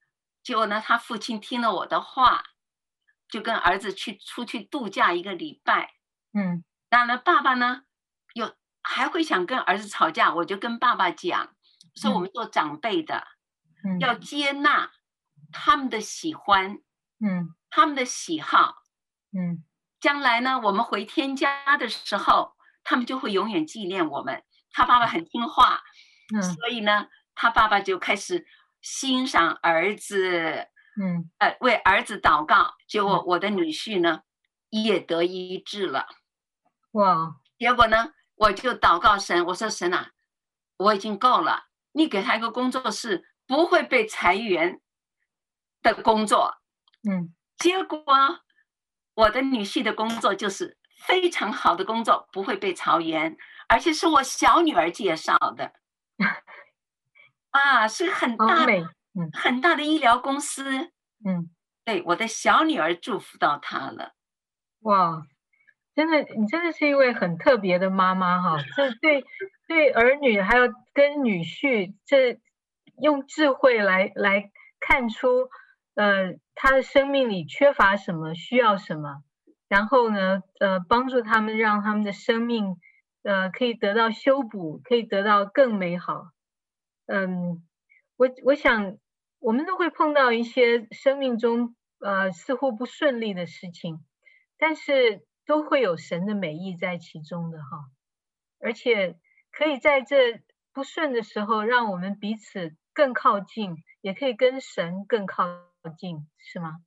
[0.43, 2.43] 结果呢，他父亲听了我的话，
[3.27, 5.95] 就跟儿子去出去度假一个礼拜。
[6.31, 7.83] 嗯，然后呢，爸爸呢，
[8.37, 11.53] 有还会想跟儿子吵架，我就跟爸爸讲，
[11.95, 13.25] 说我们做长辈的，
[13.83, 14.91] 嗯，要接纳
[15.51, 16.79] 他们的喜欢，
[17.19, 18.75] 嗯，他们的喜好，
[19.37, 19.63] 嗯，
[19.99, 24.43] 将来呢，我们回天家的时候，他们就会永远纪念我们。
[24.71, 25.81] 他爸爸很听话，
[26.35, 28.45] 嗯，所以呢，他爸爸就开始。
[28.79, 30.67] 欣赏儿子，
[31.01, 34.21] 嗯，呃，为儿子祷告，结果我的女婿呢，
[34.69, 36.05] 也得医治了。
[36.91, 37.35] 哇！
[37.57, 40.11] 结果呢，我就祷告神，我说神啊，
[40.77, 44.79] 我已经够了，你给他一个工作是不会被裁员
[45.81, 46.57] 的工作。
[47.07, 48.03] 嗯，结果
[49.15, 53.35] 我的女婿的工作就是非常好的工作，不会被裁员，
[53.67, 55.73] 而且是我小女儿介绍的。
[57.51, 58.73] 啊，是很大的，
[59.13, 60.91] 嗯，很大的医疗公司，
[61.25, 61.49] 嗯，
[61.83, 64.13] 对，我的小女儿祝福到她了，
[64.81, 65.23] 哇，
[65.97, 69.25] 真的，你真的是一位很特别的妈妈哈，这对
[69.67, 72.39] 对儿女还有跟女婿，这
[73.01, 75.49] 用智慧来来看出，
[75.95, 79.23] 呃，他的生命里缺乏什么，需要什么，
[79.67, 82.77] 然后呢，呃，帮助他们，让他们的生命，
[83.23, 86.25] 呃，可以得到修补，可以得到更美好。
[87.07, 87.63] 嗯，
[88.17, 88.97] 我我想，
[89.39, 94.05] 我们都会碰到一些生命中呃似乎不顺利的事情，
[94.59, 97.89] 但是都会有神的美意在其中的哈，
[98.59, 99.17] 而且
[99.51, 100.43] 可以在这
[100.73, 105.47] 不顺的时候，让我们彼此更靠近，也可以跟神更靠
[105.97, 106.81] 近，是吗？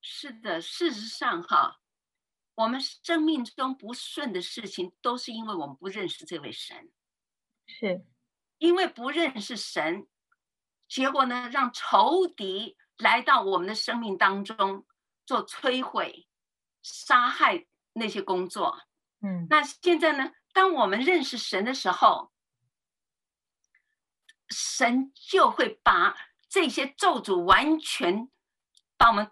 [0.00, 1.80] 是的，事实上哈，
[2.54, 6.90] 我们生命中不顺的事情，都是因为我们不认识这位神，
[7.66, 8.06] 是。
[8.58, 10.06] 因为不认识神，
[10.88, 14.86] 结果呢，让仇敌来到我们的生命当中
[15.26, 16.28] 做摧毁、
[16.80, 18.82] 杀害那些工作。
[19.22, 22.30] 嗯，那现在呢，当我们认识神的时候，
[24.50, 26.14] 神就会把
[26.48, 28.28] 这些咒诅完全
[28.96, 29.30] 把我们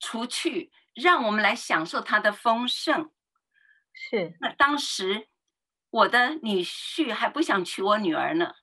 [0.00, 3.12] 除去，让我们来享受他的丰盛。
[3.92, 4.36] 是。
[4.40, 5.28] 那当时
[5.90, 8.54] 我的女婿还不想娶我女儿呢。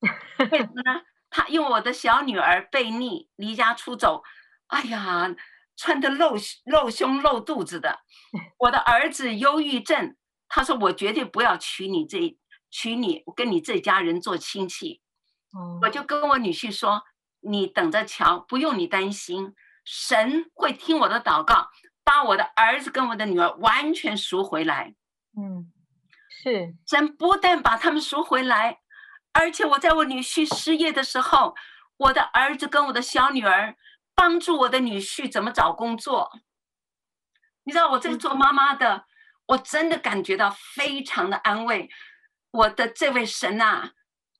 [0.50, 1.02] 为什么呢？
[1.30, 4.22] 他因为我的小女儿被逆离家出走，
[4.66, 5.34] 哎呀，
[5.76, 8.00] 穿的露露胸露肚子的。
[8.58, 10.16] 我的儿子忧郁症，
[10.48, 12.38] 他说我绝对不要娶你这
[12.70, 15.00] 娶你，跟你这家人做亲戚。
[15.82, 17.02] 我就跟我女婿说，
[17.40, 19.54] 你等着瞧，不用你担心，
[19.84, 21.68] 神会听我的祷告，
[22.02, 24.94] 把我的儿子跟我的女儿完全赎回来。
[25.36, 25.70] 嗯，
[26.30, 28.78] 是神不但把他们赎回来。
[29.34, 31.54] 而且我在我女婿失业的时候，
[31.96, 33.76] 我的儿子跟我的小女儿
[34.22, 36.30] 帮助我的女婿怎么找工作。
[37.64, 39.04] 你知道我这个做妈妈的，
[39.46, 41.90] 我真的感觉到非常的安慰。
[42.52, 43.94] 我的这位神啊，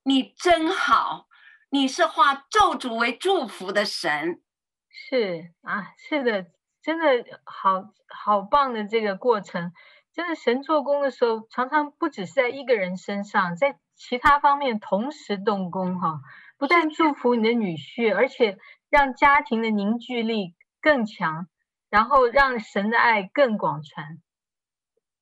[0.05, 1.27] 你真好，
[1.71, 4.41] 你是化咒诅为祝福的神。
[4.89, 6.47] 是啊，是的，
[6.81, 9.73] 真的好好棒的这个过程。
[10.13, 13.81] 真的神做工的时候，常常不只是在一个人身上，在。
[13.95, 16.23] 其他方面同时动工哈，
[16.59, 18.59] 不但祝福你的女婿，而且
[18.93, 21.47] 让家庭的凝聚力更强，
[21.89, 24.19] 然后让神的爱更广传。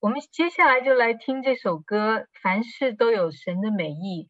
[0.01, 4.29] 我们接下来就来听这首歌，凡事都有神的美意。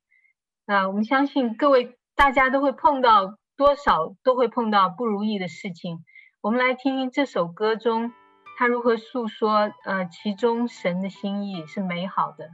[0.66, 6.04] 啊，我们相信各位大家都会碰到多少都会碰到不如意的事情。
[6.42, 8.12] 我们来听听这首歌中，
[8.58, 12.50] 他如何诉说，呃，其中神的心意是美好的。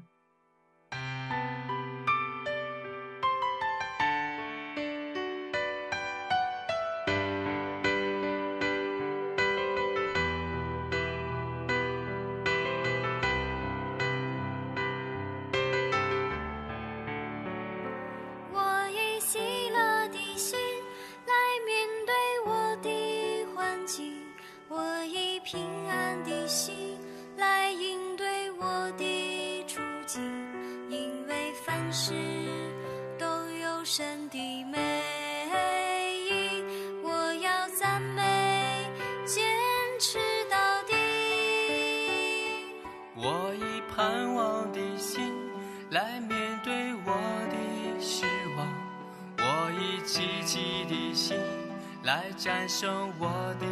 [52.07, 53.67] 来战胜我的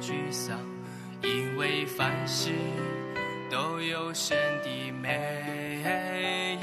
[0.00, 0.58] 沮丧，
[1.22, 2.50] 因为凡事
[3.50, 6.58] 都有神的美意。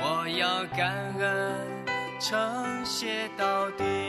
[0.00, 1.54] 我要感恩，
[2.18, 4.01] 称谢到底。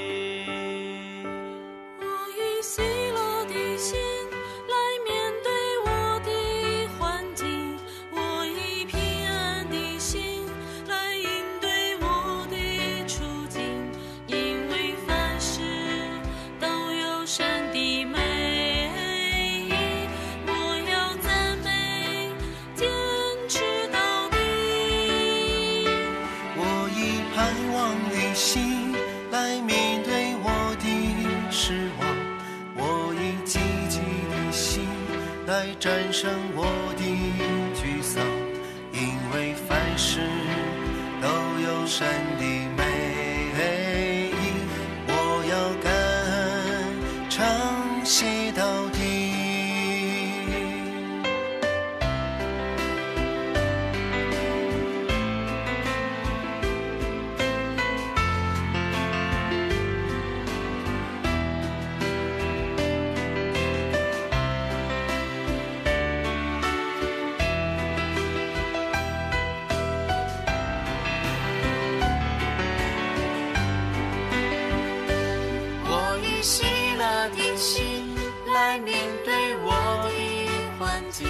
[76.43, 76.65] 喜
[76.97, 78.13] 乐的心
[78.53, 79.71] 来面对我
[80.09, 81.25] 的环境，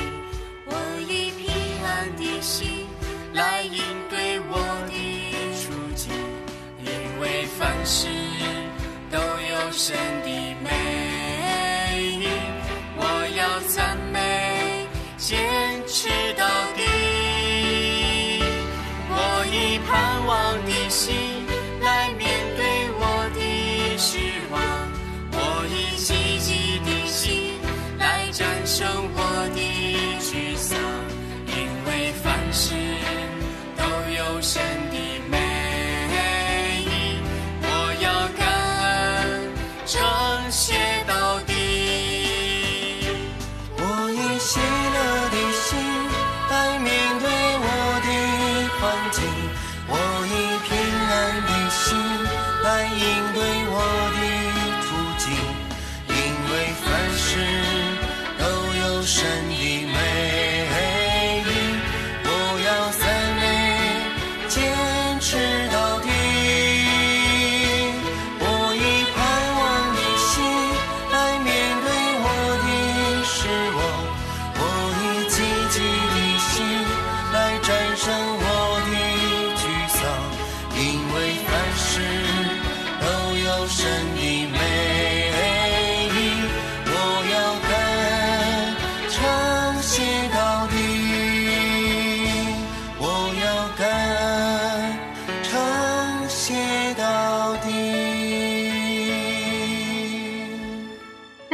[0.65, 0.73] 我
[1.07, 1.53] 以平
[1.85, 2.87] 安的心
[3.31, 4.57] 来应对我
[4.89, 4.93] 的
[5.61, 6.11] 处境，
[6.79, 8.07] 因为凡事
[9.11, 10.62] 都有神的。
[28.73, 29.32] 生活。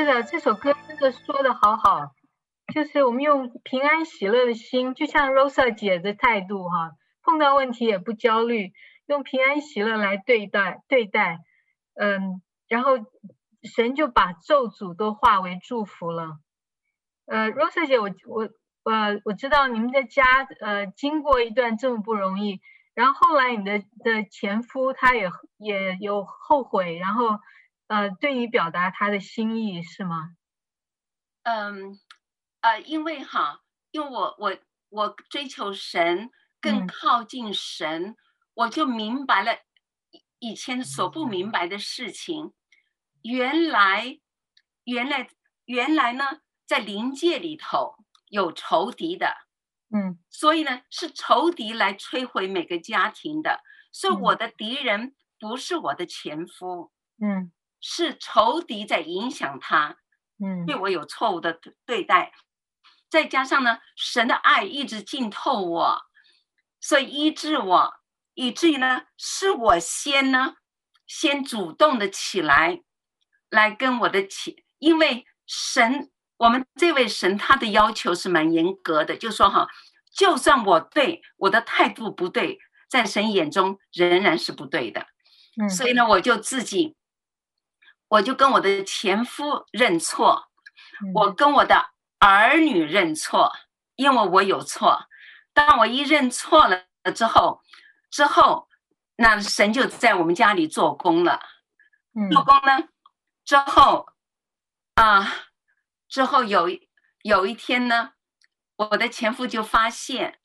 [0.09, 2.11] 这首歌真的说的好好，
[2.73, 8.73] 就是我们用平安喜乐的心，就像 Rosa 姐的态度哈，碰到问题也不焦虑，
[9.05, 11.37] 用平安喜乐来对待对待，
[11.93, 12.93] 嗯，然后
[13.61, 16.39] 神就把咒诅都化为祝福了。
[17.27, 18.49] 呃，Rosa 姐，我我
[18.91, 20.23] 呃我知道你们在家
[20.59, 22.59] 呃经过一段这么不容易，
[22.95, 25.29] 然后后来你的的前夫他也
[25.59, 27.37] 也有后悔，然后。
[27.89, 30.35] 呃，对你表达他的心意是吗？
[31.41, 31.99] 嗯，
[32.61, 34.55] 呃，因为哈，因为我我
[34.89, 36.29] 我追求神，
[36.61, 38.17] 更靠近神，嗯、
[38.53, 39.57] 我就明白了
[40.37, 42.53] 以前所不明白的事情。
[43.23, 44.19] 原来，
[44.83, 45.27] 原来，
[45.65, 47.95] 原来呢，在灵界里头
[48.29, 49.33] 有仇敌的，
[49.89, 53.63] 嗯，所以呢，是仇敌来摧毁每个家庭的。
[53.91, 57.51] 所以我的敌人不是我的前夫，嗯，
[57.81, 59.97] 是仇敌在影响他，
[60.43, 62.33] 嗯，对我有错误的对待。
[63.09, 66.01] 再加上呢，神的爱一直浸透我，
[66.79, 67.93] 所以医治我，
[68.35, 70.57] 以至于呢，是我先呢，
[71.07, 72.81] 先主动的起来，
[73.49, 79.67] 来跟我的起，因为神，我们这位神他的要求是蛮严格的，就说哈，
[80.13, 85.07] 就算我对我的态度不对，在神眼中仍然是不对的，
[85.59, 86.95] 嗯，所以呢，我就自己，
[88.09, 90.49] 我就跟我的前夫认错，
[91.01, 91.91] 嗯，我跟我的。
[92.21, 93.53] 儿女认错，
[93.95, 95.07] 因为我有错。
[95.53, 96.83] 当我一认错了
[97.15, 97.61] 之后，
[98.11, 98.67] 之后
[99.15, 101.39] 那神就在我们家里做工了。
[102.29, 102.89] 做工呢，
[103.45, 104.05] 之后
[104.95, 105.33] 啊，
[106.09, 106.67] 之后有
[107.21, 108.11] 有一天呢，
[108.75, 110.41] 我的前夫就发现，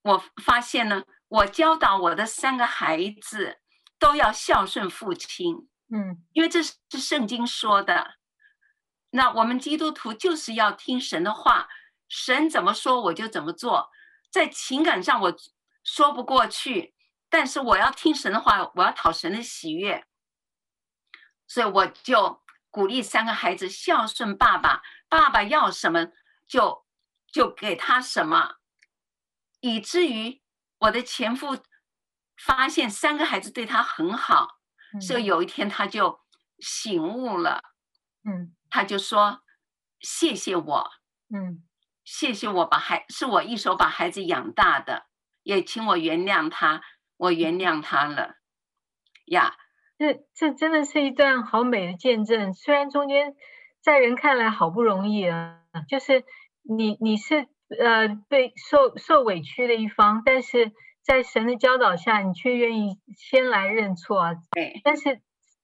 [0.00, 3.58] 我发现呢，我教导我的三个孩子
[3.98, 5.68] 都要孝顺父亲。
[5.92, 8.14] 嗯，因为这是圣经说的。
[9.10, 11.68] 那我们基督徒就是要听神的话，
[12.08, 13.90] 神怎么说我就怎么做。
[14.30, 15.36] 在情感上我
[15.82, 16.94] 说不过去，
[17.28, 20.06] 但是我要听神的话，我要讨神的喜悦。
[21.48, 26.06] 所以我就鼓励三个孩子孝顺爸爸，爸爸要什么
[26.46, 26.86] 就
[27.32, 28.58] 就给他什么，
[29.58, 30.40] 以至于
[30.78, 31.58] 我的前夫
[32.36, 34.59] 发现三个孩子对他很好，
[34.98, 36.20] 所以有一天他就
[36.58, 37.62] 醒悟了。
[38.24, 38.54] 嗯。
[38.72, 39.40] 他就说
[39.98, 40.90] ：“谢谢我，
[41.34, 41.64] 嗯，
[42.04, 45.06] 谢谢我把孩是我一手把孩子养大的，
[45.42, 46.80] 也请我原谅他，
[47.16, 48.36] 我原谅他了。
[49.26, 49.56] 呀，
[49.98, 52.54] 这这真的是一段好美的见证。
[52.54, 53.34] 虽然中间
[53.82, 56.24] 在人看来好不容易啊，就是
[56.62, 60.70] 你你是呃被受受委屈的一方，但是
[61.02, 64.34] 在神的教导下，你却愿意先来认错啊。
[64.52, 65.20] 对，但是。”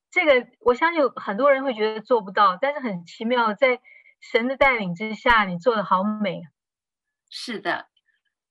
[0.09, 3.83] 这个我相信有很多人会觉得做不到，但是很奇妙，在
[4.19, 6.43] 神的带领之下，你做的好美。
[7.29, 7.89] 是的，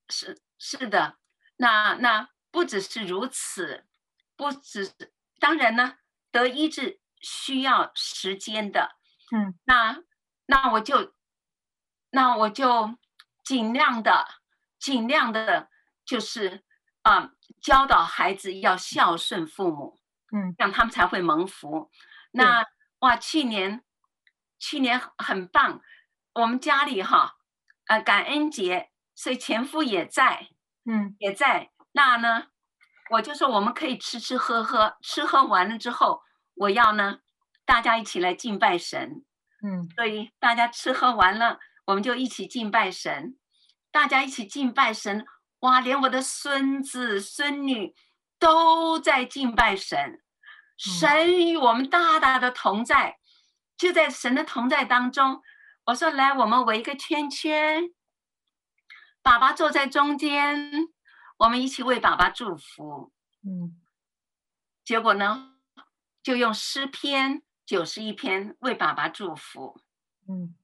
[0.08, 1.16] 是是的，
[1.56, 3.84] 那那不只是如此，
[4.36, 4.92] 不只是
[5.40, 5.94] 当然呢，
[6.30, 8.94] 得医治需要时间的。
[9.34, 10.04] 嗯，那
[10.44, 11.14] 那我就
[12.10, 12.96] 那我就
[13.42, 14.24] 尽量的
[14.78, 15.68] 尽量的，
[16.04, 16.62] 就是
[17.06, 17.30] 啊、呃，
[17.62, 19.96] 教导孩子要孝顺父母。
[20.32, 21.88] 嗯，这样他们才会蒙福。
[22.32, 22.64] 那
[22.98, 23.84] 哇，去年
[24.58, 25.80] 去年很棒，
[26.34, 27.36] 我们家里哈，
[27.86, 30.48] 呃，感恩节，所以前夫也在，
[30.84, 31.70] 嗯，也在。
[31.92, 32.48] 那呢，
[33.10, 36.22] 我就说我们可以吃吃喝喝，吃喝完了之后，
[36.56, 37.20] 我要呢，
[37.64, 39.24] 大家一起来敬拜神。
[39.62, 43.38] 嗯，所以大家吃喝完了，我们就一起敬拜神。
[43.92, 45.24] 大家一起敬拜神，
[45.66, 47.94] 哇，连我的孙子孙女。
[48.38, 50.22] 都在敬拜神，
[50.76, 53.18] 神与我们大大的同在，
[53.78, 55.42] 就在神的同在当中。
[55.86, 57.94] 我说：“来，我们围一个圈圈，
[59.22, 60.70] 爸爸坐在中间，
[61.38, 63.10] 我们一起为爸爸祝福。”
[63.42, 63.80] 嗯，
[64.84, 65.56] 结果呢，
[66.22, 69.80] 就用诗篇九十一篇为爸爸祝福。
[70.28, 70.54] 嗯，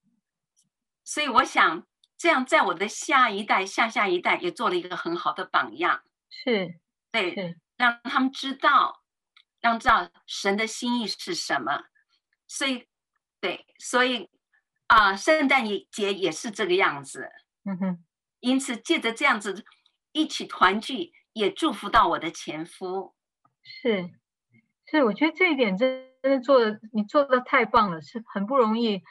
[1.02, 1.86] 所以我想
[2.22, 6.04] 这样，在我的下一代、下下一代也做了一个很好的榜样。
[6.30, 6.78] 是，
[7.10, 7.34] 对。
[7.34, 9.02] 是让他们知道，
[9.60, 11.86] 让知道神的心意是什么。
[12.46, 12.86] 所以，
[13.40, 14.30] 对，所以
[14.86, 17.28] 啊、呃，圣诞节也是这个样子。
[17.64, 18.04] 嗯哼。
[18.38, 19.64] 因此，借着这样子
[20.12, 23.16] 一起团聚，也祝福到我的前夫。
[23.64, 24.08] 是，
[24.86, 29.02] 是，我觉得这一点真真的做的，你做的太棒了，是很不容易。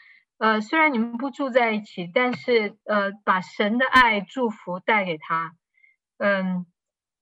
[0.42, 5.54] 呃，虽然你们不住在一起，但是呃，把神的爱、祝福带给他。
[6.18, 6.66] 嗯。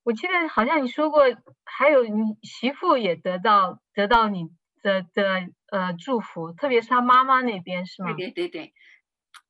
[0.02, 1.24] 我记得好像你说过，
[1.64, 4.48] 还有你媳妇也得到得到你
[4.82, 8.14] 的的呃祝福，特别是他妈妈那边是吗？
[8.14, 8.72] 对对对，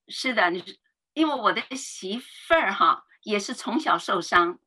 [0.08, 0.64] 是的，你
[1.14, 4.58] 因为我的媳妇儿哈也是从小受伤，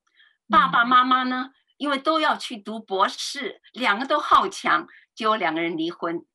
[0.48, 6.26] 爸爸妈妈呢因为都要去读博士，两个都好强，结果两个人离婚。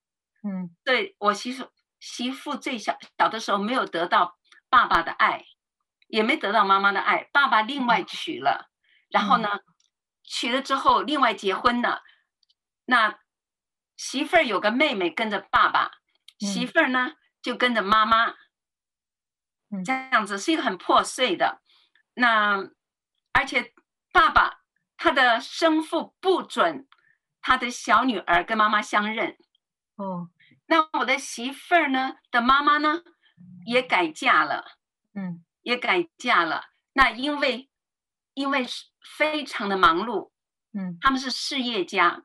[0.46, 1.66] 嗯，对我媳妇
[2.00, 4.38] 媳妇最小小的时候没有得到
[4.68, 5.44] 爸爸的爱，
[6.06, 8.70] 也没得到妈妈的爱，爸爸另外娶了。
[9.08, 9.60] 然后呢，
[10.22, 12.02] 娶了之后，另外结婚了。
[12.84, 13.18] 那
[13.96, 15.90] 媳妇儿有个妹妹跟着爸爸，
[16.38, 18.34] 媳妇儿呢就跟着妈妈。
[19.84, 21.60] 这样子是一个很破碎的。
[22.14, 22.70] 那
[23.32, 23.74] 而且
[24.12, 24.60] 爸爸
[24.96, 26.88] 他的生父不准
[27.40, 29.36] 他的小女儿跟妈妈相认。
[29.96, 30.30] 哦，
[30.70, 33.02] 那我的媳妇儿呢的妈妈呢
[33.64, 34.64] 也改嫁了，
[35.14, 36.66] 嗯，也改嫁了。
[36.92, 37.70] 那因为
[38.34, 38.84] 因为是
[39.16, 40.30] 非常的忙碌，
[40.78, 42.22] 嗯，他们是事业家，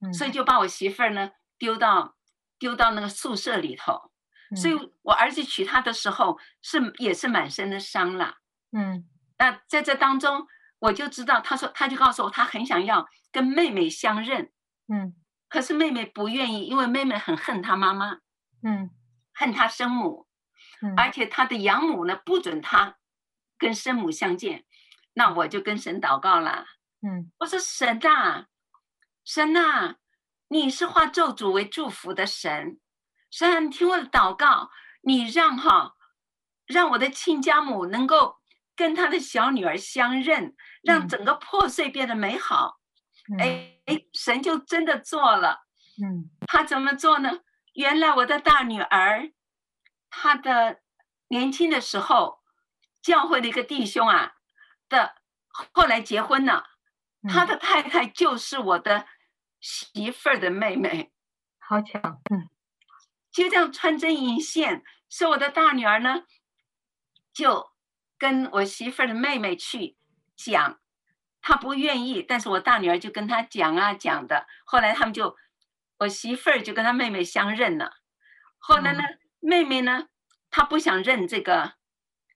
[0.00, 2.16] 嗯，所以就把我媳妇儿呢丢到
[2.58, 4.10] 丢到那个宿舍里头。
[4.50, 8.38] 嗯，所以我儿子娶她的时候是也是满身的伤啦。
[8.72, 10.48] 嗯，那在这当中
[10.80, 14.50] 我就知道，他说他就告诉我，他很想要跟妹妹相认，
[14.92, 15.14] 嗯。
[15.54, 18.18] 可是妹妹不愿意，因为妹妹很恨她妈妈，
[18.64, 18.90] 嗯，
[19.32, 20.26] 恨她生母，
[20.82, 22.96] 嗯，而且她的养母呢不准她
[23.56, 24.64] 跟生母相见。
[25.12, 26.66] 那我就跟神祷告了，
[27.02, 28.48] 嗯，我说神啊，
[29.24, 29.98] 神啊，
[30.48, 32.80] 你是化咒诅为祝福的神，
[33.30, 35.94] 神啊，你听我的祷告，你让哈，
[36.66, 38.38] 让我的亲家母能够
[38.74, 42.80] 跟她的小女儿相认，让整个破碎变得美好。
[43.30, 43.70] 嗯，哎。
[43.86, 45.66] 哎，神就真的做了。
[46.02, 47.40] 嗯，他怎么做呢？
[47.74, 49.30] 原来我的大女儿，
[50.08, 50.80] 她的
[51.28, 52.40] 年轻的时候，
[53.02, 54.36] 教会的一个弟兄啊
[54.88, 55.16] 的，
[55.72, 56.64] 后来结婚了，
[57.28, 59.06] 他的太太就是我的
[59.60, 61.12] 媳妇儿的妹妹。
[61.58, 62.00] 好巧，
[62.30, 62.48] 嗯，
[63.30, 66.22] 就这样穿针引线，所以我的大女儿呢，
[67.34, 67.70] 就
[68.16, 69.98] 跟我媳妇儿的妹妹去
[70.34, 70.80] 讲。
[71.46, 74.46] 他不愿意，但是我大女儿就跟他讲啊讲的。
[74.64, 75.36] 后来他们就，
[75.98, 77.98] 我媳妇儿就跟他妹妹相认了。
[78.56, 80.08] 后来呢，嗯、妹妹呢，
[80.48, 81.74] 她不想认这个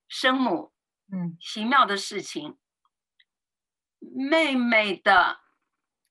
[0.08, 0.74] 生母。
[1.10, 2.58] 嗯，奇妙的事情。
[3.98, 5.40] 妹妹的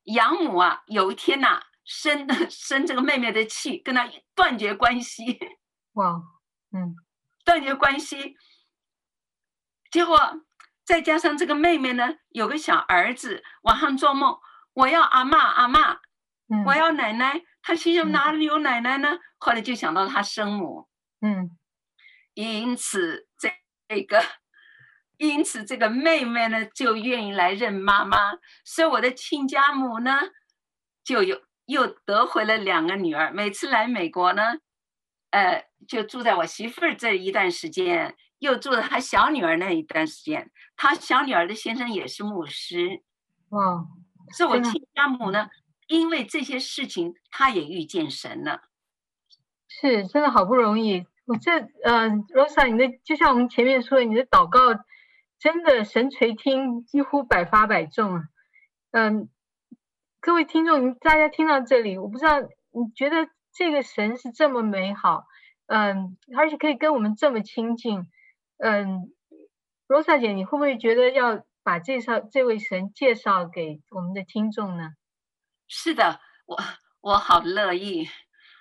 [0.06, 5.40] 养母啊，有一天呐、啊，生生这个妹妹的气，跟她断绝关系。
[5.94, 6.20] 哇，
[6.72, 6.96] 嗯，
[7.46, 8.36] 断绝关系，
[9.92, 10.18] 结果。
[10.88, 14.40] 再加上这个妹妹呢，有个小儿子，晚上做梦，
[14.72, 15.98] 我要阿嬷阿嬷，
[16.66, 17.44] 我要奶奶。
[17.62, 19.10] 他心想哪里有奶奶呢？
[19.10, 20.88] 嗯、后来就想到他生母，
[21.20, 21.52] 嗯，
[22.36, 24.24] 因此这个，
[25.18, 30.22] 因此这个妹妹呢就愿意来认妈妈，所以我的亲家母呢
[31.04, 33.34] 就有又得回了两个女儿。
[33.34, 34.54] 每次来美国呢，
[35.32, 38.16] 呃，就住在我媳妇儿这一段时间。
[38.40, 43.02] 又住了他小女儿那一段时间，他小女儿的先生也是牧师，
[43.50, 43.86] 哇！
[44.32, 45.50] 所以我亲家母呢，
[45.88, 48.62] 因为这些事情，他也遇见神了。
[49.68, 51.06] 是，真的好不容易。
[51.26, 51.52] 我这，
[51.84, 54.84] 呃，Rosa，你的就像我们前面说的，你的祷告
[55.40, 58.24] 真的神垂听，几乎百发百中啊。
[58.92, 59.30] 嗯，
[60.20, 65.26] 各位听众，大家听到这里，我不知道你觉得这个神是这么美好，
[65.68, 68.08] 嗯，而且可以跟我们这么亲近。
[68.58, 69.14] 嗯，
[69.88, 74.92] 罗萨姐，你会不会觉得要把介绍这位神介绍给我们的听众呢？
[75.68, 76.58] 是的，我
[77.02, 78.08] 我好乐意。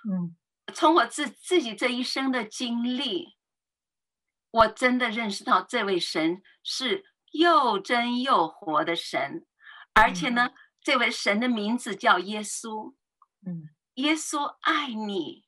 [0.09, 0.37] 嗯，
[0.75, 3.37] 从我自自己这一生的经历，
[4.51, 9.47] 我真的认识到这位神是又真又活的神，
[9.95, 12.95] 而且呢，嗯、这位神的名字叫耶稣。
[13.47, 15.45] 嗯，耶稣爱你。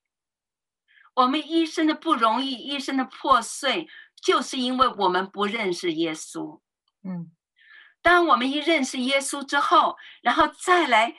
[1.14, 3.88] 我们一生的不容易，一生的破碎。
[4.22, 6.60] 就是因为我们不认识耶稣，
[7.04, 7.30] 嗯，
[8.02, 11.16] 当我们一认识耶稣之后，然后再来，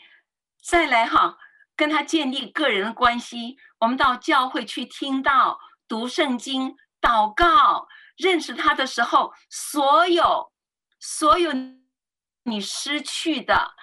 [0.62, 1.38] 再来哈，
[1.76, 3.58] 跟他建立个人的关系。
[3.80, 7.88] 我们到教会去听到、读圣经、祷告，
[8.18, 10.52] 认识他的时候，所有
[11.00, 11.52] 所有
[12.44, 13.76] 你失去的，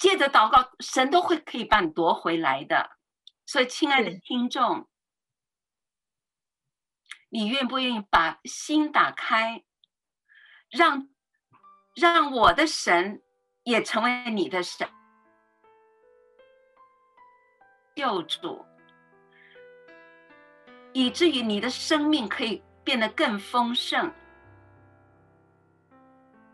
[0.00, 2.98] 借着祷告，神都会可以把你夺回来的。
[3.46, 4.88] 所以，亲爱的听众。
[7.30, 9.62] 你愿不愿意把心打开，
[10.70, 11.08] 让
[11.94, 13.22] 让我的神
[13.64, 14.88] 也成为你的神，
[17.94, 18.64] 救主，
[20.92, 24.10] 以至于你的生命可以变得更丰盛。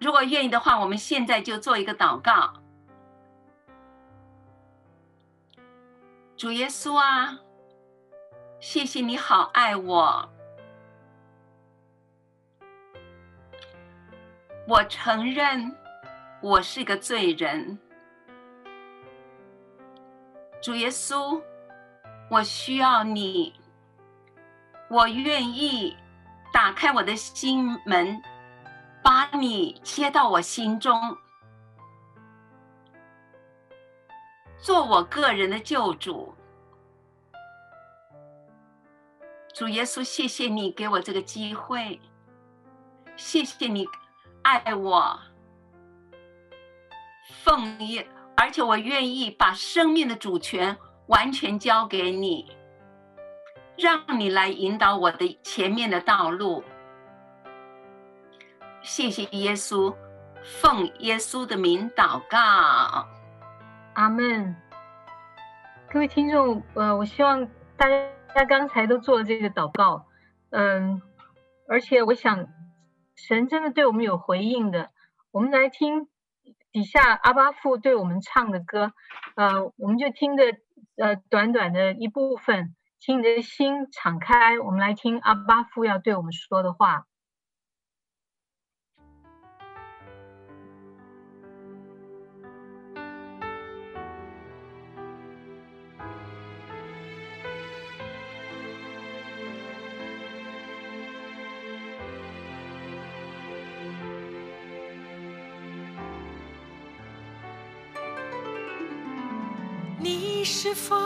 [0.00, 2.52] 如果愿意的话，我们现在就做一个祷告。
[6.36, 7.38] 主耶稣啊，
[8.60, 10.33] 谢谢你好爱我。
[14.66, 15.76] 我承认
[16.40, 17.78] 我是个罪人，
[20.62, 21.38] 主耶稣，
[22.30, 23.52] 我需要你，
[24.88, 25.94] 我愿意
[26.50, 28.22] 打开我的心门，
[29.02, 30.98] 把你接到我心中，
[34.58, 36.34] 做我个人的救主。
[39.52, 42.00] 主耶稣，谢谢你给我这个机会，
[43.14, 43.86] 谢谢你
[44.44, 45.18] 爱我，
[47.42, 50.76] 奉耶，而且我愿意把生命的主权
[51.06, 52.54] 完全交给你，
[53.78, 56.62] 让你来引导我的前面的道路。
[58.82, 59.94] 谢谢耶稣，
[60.42, 63.08] 奉耶稣的名祷告，
[63.94, 64.54] 阿门。
[65.90, 70.04] 各位听众，呃，我希望大家刚才都做了这个祷告，
[70.50, 71.00] 嗯，
[71.66, 72.46] 而且我想
[73.16, 74.90] 神真的对我们有回应的。
[75.30, 76.08] 我们来听
[76.72, 78.92] 底下阿巴父对我们唱的歌，
[79.36, 80.44] 呃，我们就听着
[80.96, 87.06] 呃短短的一部分，请你的心敞开，我们来听阿巴父要对我们说的话。
[110.66, 110.96] 是否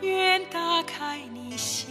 [0.00, 1.88] 愿打开你心，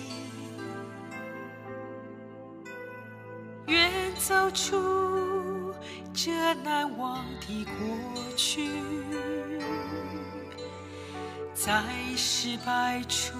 [3.65, 5.73] 愿走出
[6.13, 6.31] 这
[6.63, 8.69] 难忘的过去，
[11.53, 11.83] 在
[12.15, 13.33] 失败处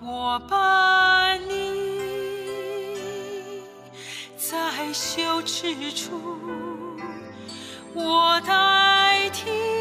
[0.00, 2.30] 我伴你，
[4.36, 6.38] 在羞耻处
[7.92, 9.75] 我代替。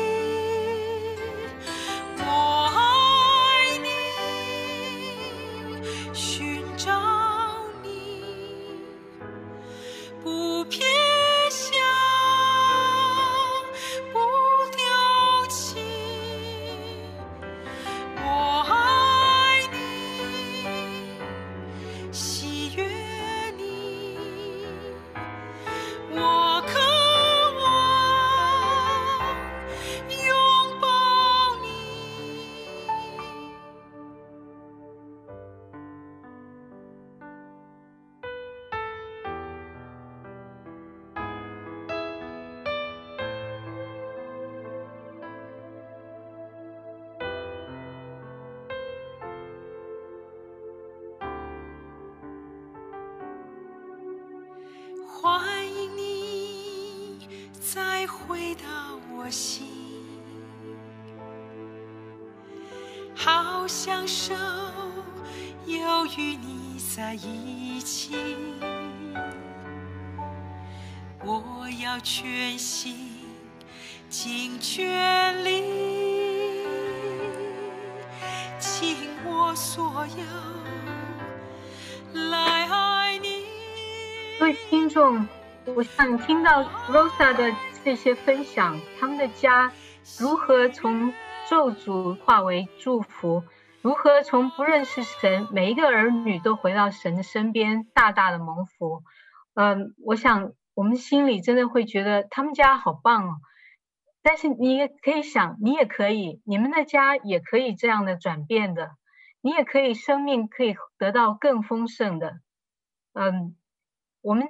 [72.05, 72.95] 全心
[74.09, 75.63] 尽全力，
[78.59, 78.95] 尽
[79.25, 80.23] 我所有
[82.29, 83.43] 来爱你。
[84.39, 85.27] 各位听众，
[85.65, 87.51] 我想听到 Rosa 的。
[87.83, 89.71] 这些分享，他们的家
[90.19, 91.13] 如何从
[91.47, 93.43] 咒诅化为祝福，
[93.83, 99.03] 如何从不认识神，每一个儿女都回到神的身边，大大的蒙福。
[99.53, 103.37] 嗯，我想我们心里真的会觉得他们家好棒哦。
[104.21, 108.91] 但是你也可以想，你也可以，你们的家也可以这样的转变的，
[109.41, 112.39] 你也可以生命可以得到更丰盛的。
[113.13, 113.55] 嗯，
[114.21, 114.47] 我们。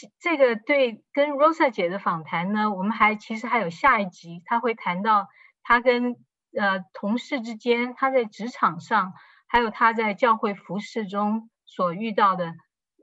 [0.00, 5.26] 这这个对跟 Rosa 姐的访谈呢，我们还其实还有下一集，她会谈到
[5.64, 6.14] 她跟
[6.56, 9.12] 呃同事之间，她在职场上，
[9.48, 12.54] 还有她在教会服侍中所遇到的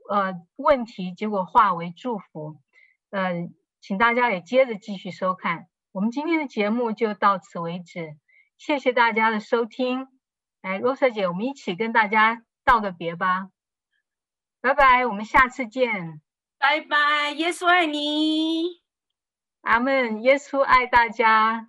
[0.08, 2.60] 呃问题，结果化为祝福。
[3.10, 3.48] 呃，
[3.80, 5.66] 请大家也接着继续收看。
[5.92, 8.16] 我们今天的节目就到此为止，
[8.58, 10.08] 谢谢大家的收听。
[10.60, 13.50] 来，Rosa 姐，我们一起跟大家道个别吧，
[14.60, 16.20] 拜拜，我们下次见。
[16.58, 18.82] 拜拜，耶稣爱你，
[19.60, 21.68] 阿门，耶稣爱大家。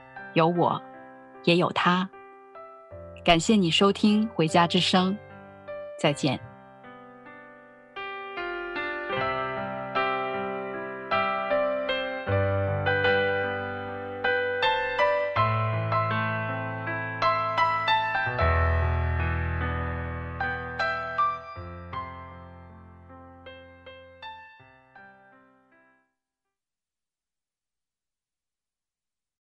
[0.33, 0.81] 有我，
[1.43, 2.09] 也有他。
[3.23, 5.13] 感谢你收听《回家之声》，
[5.99, 6.50] 再见。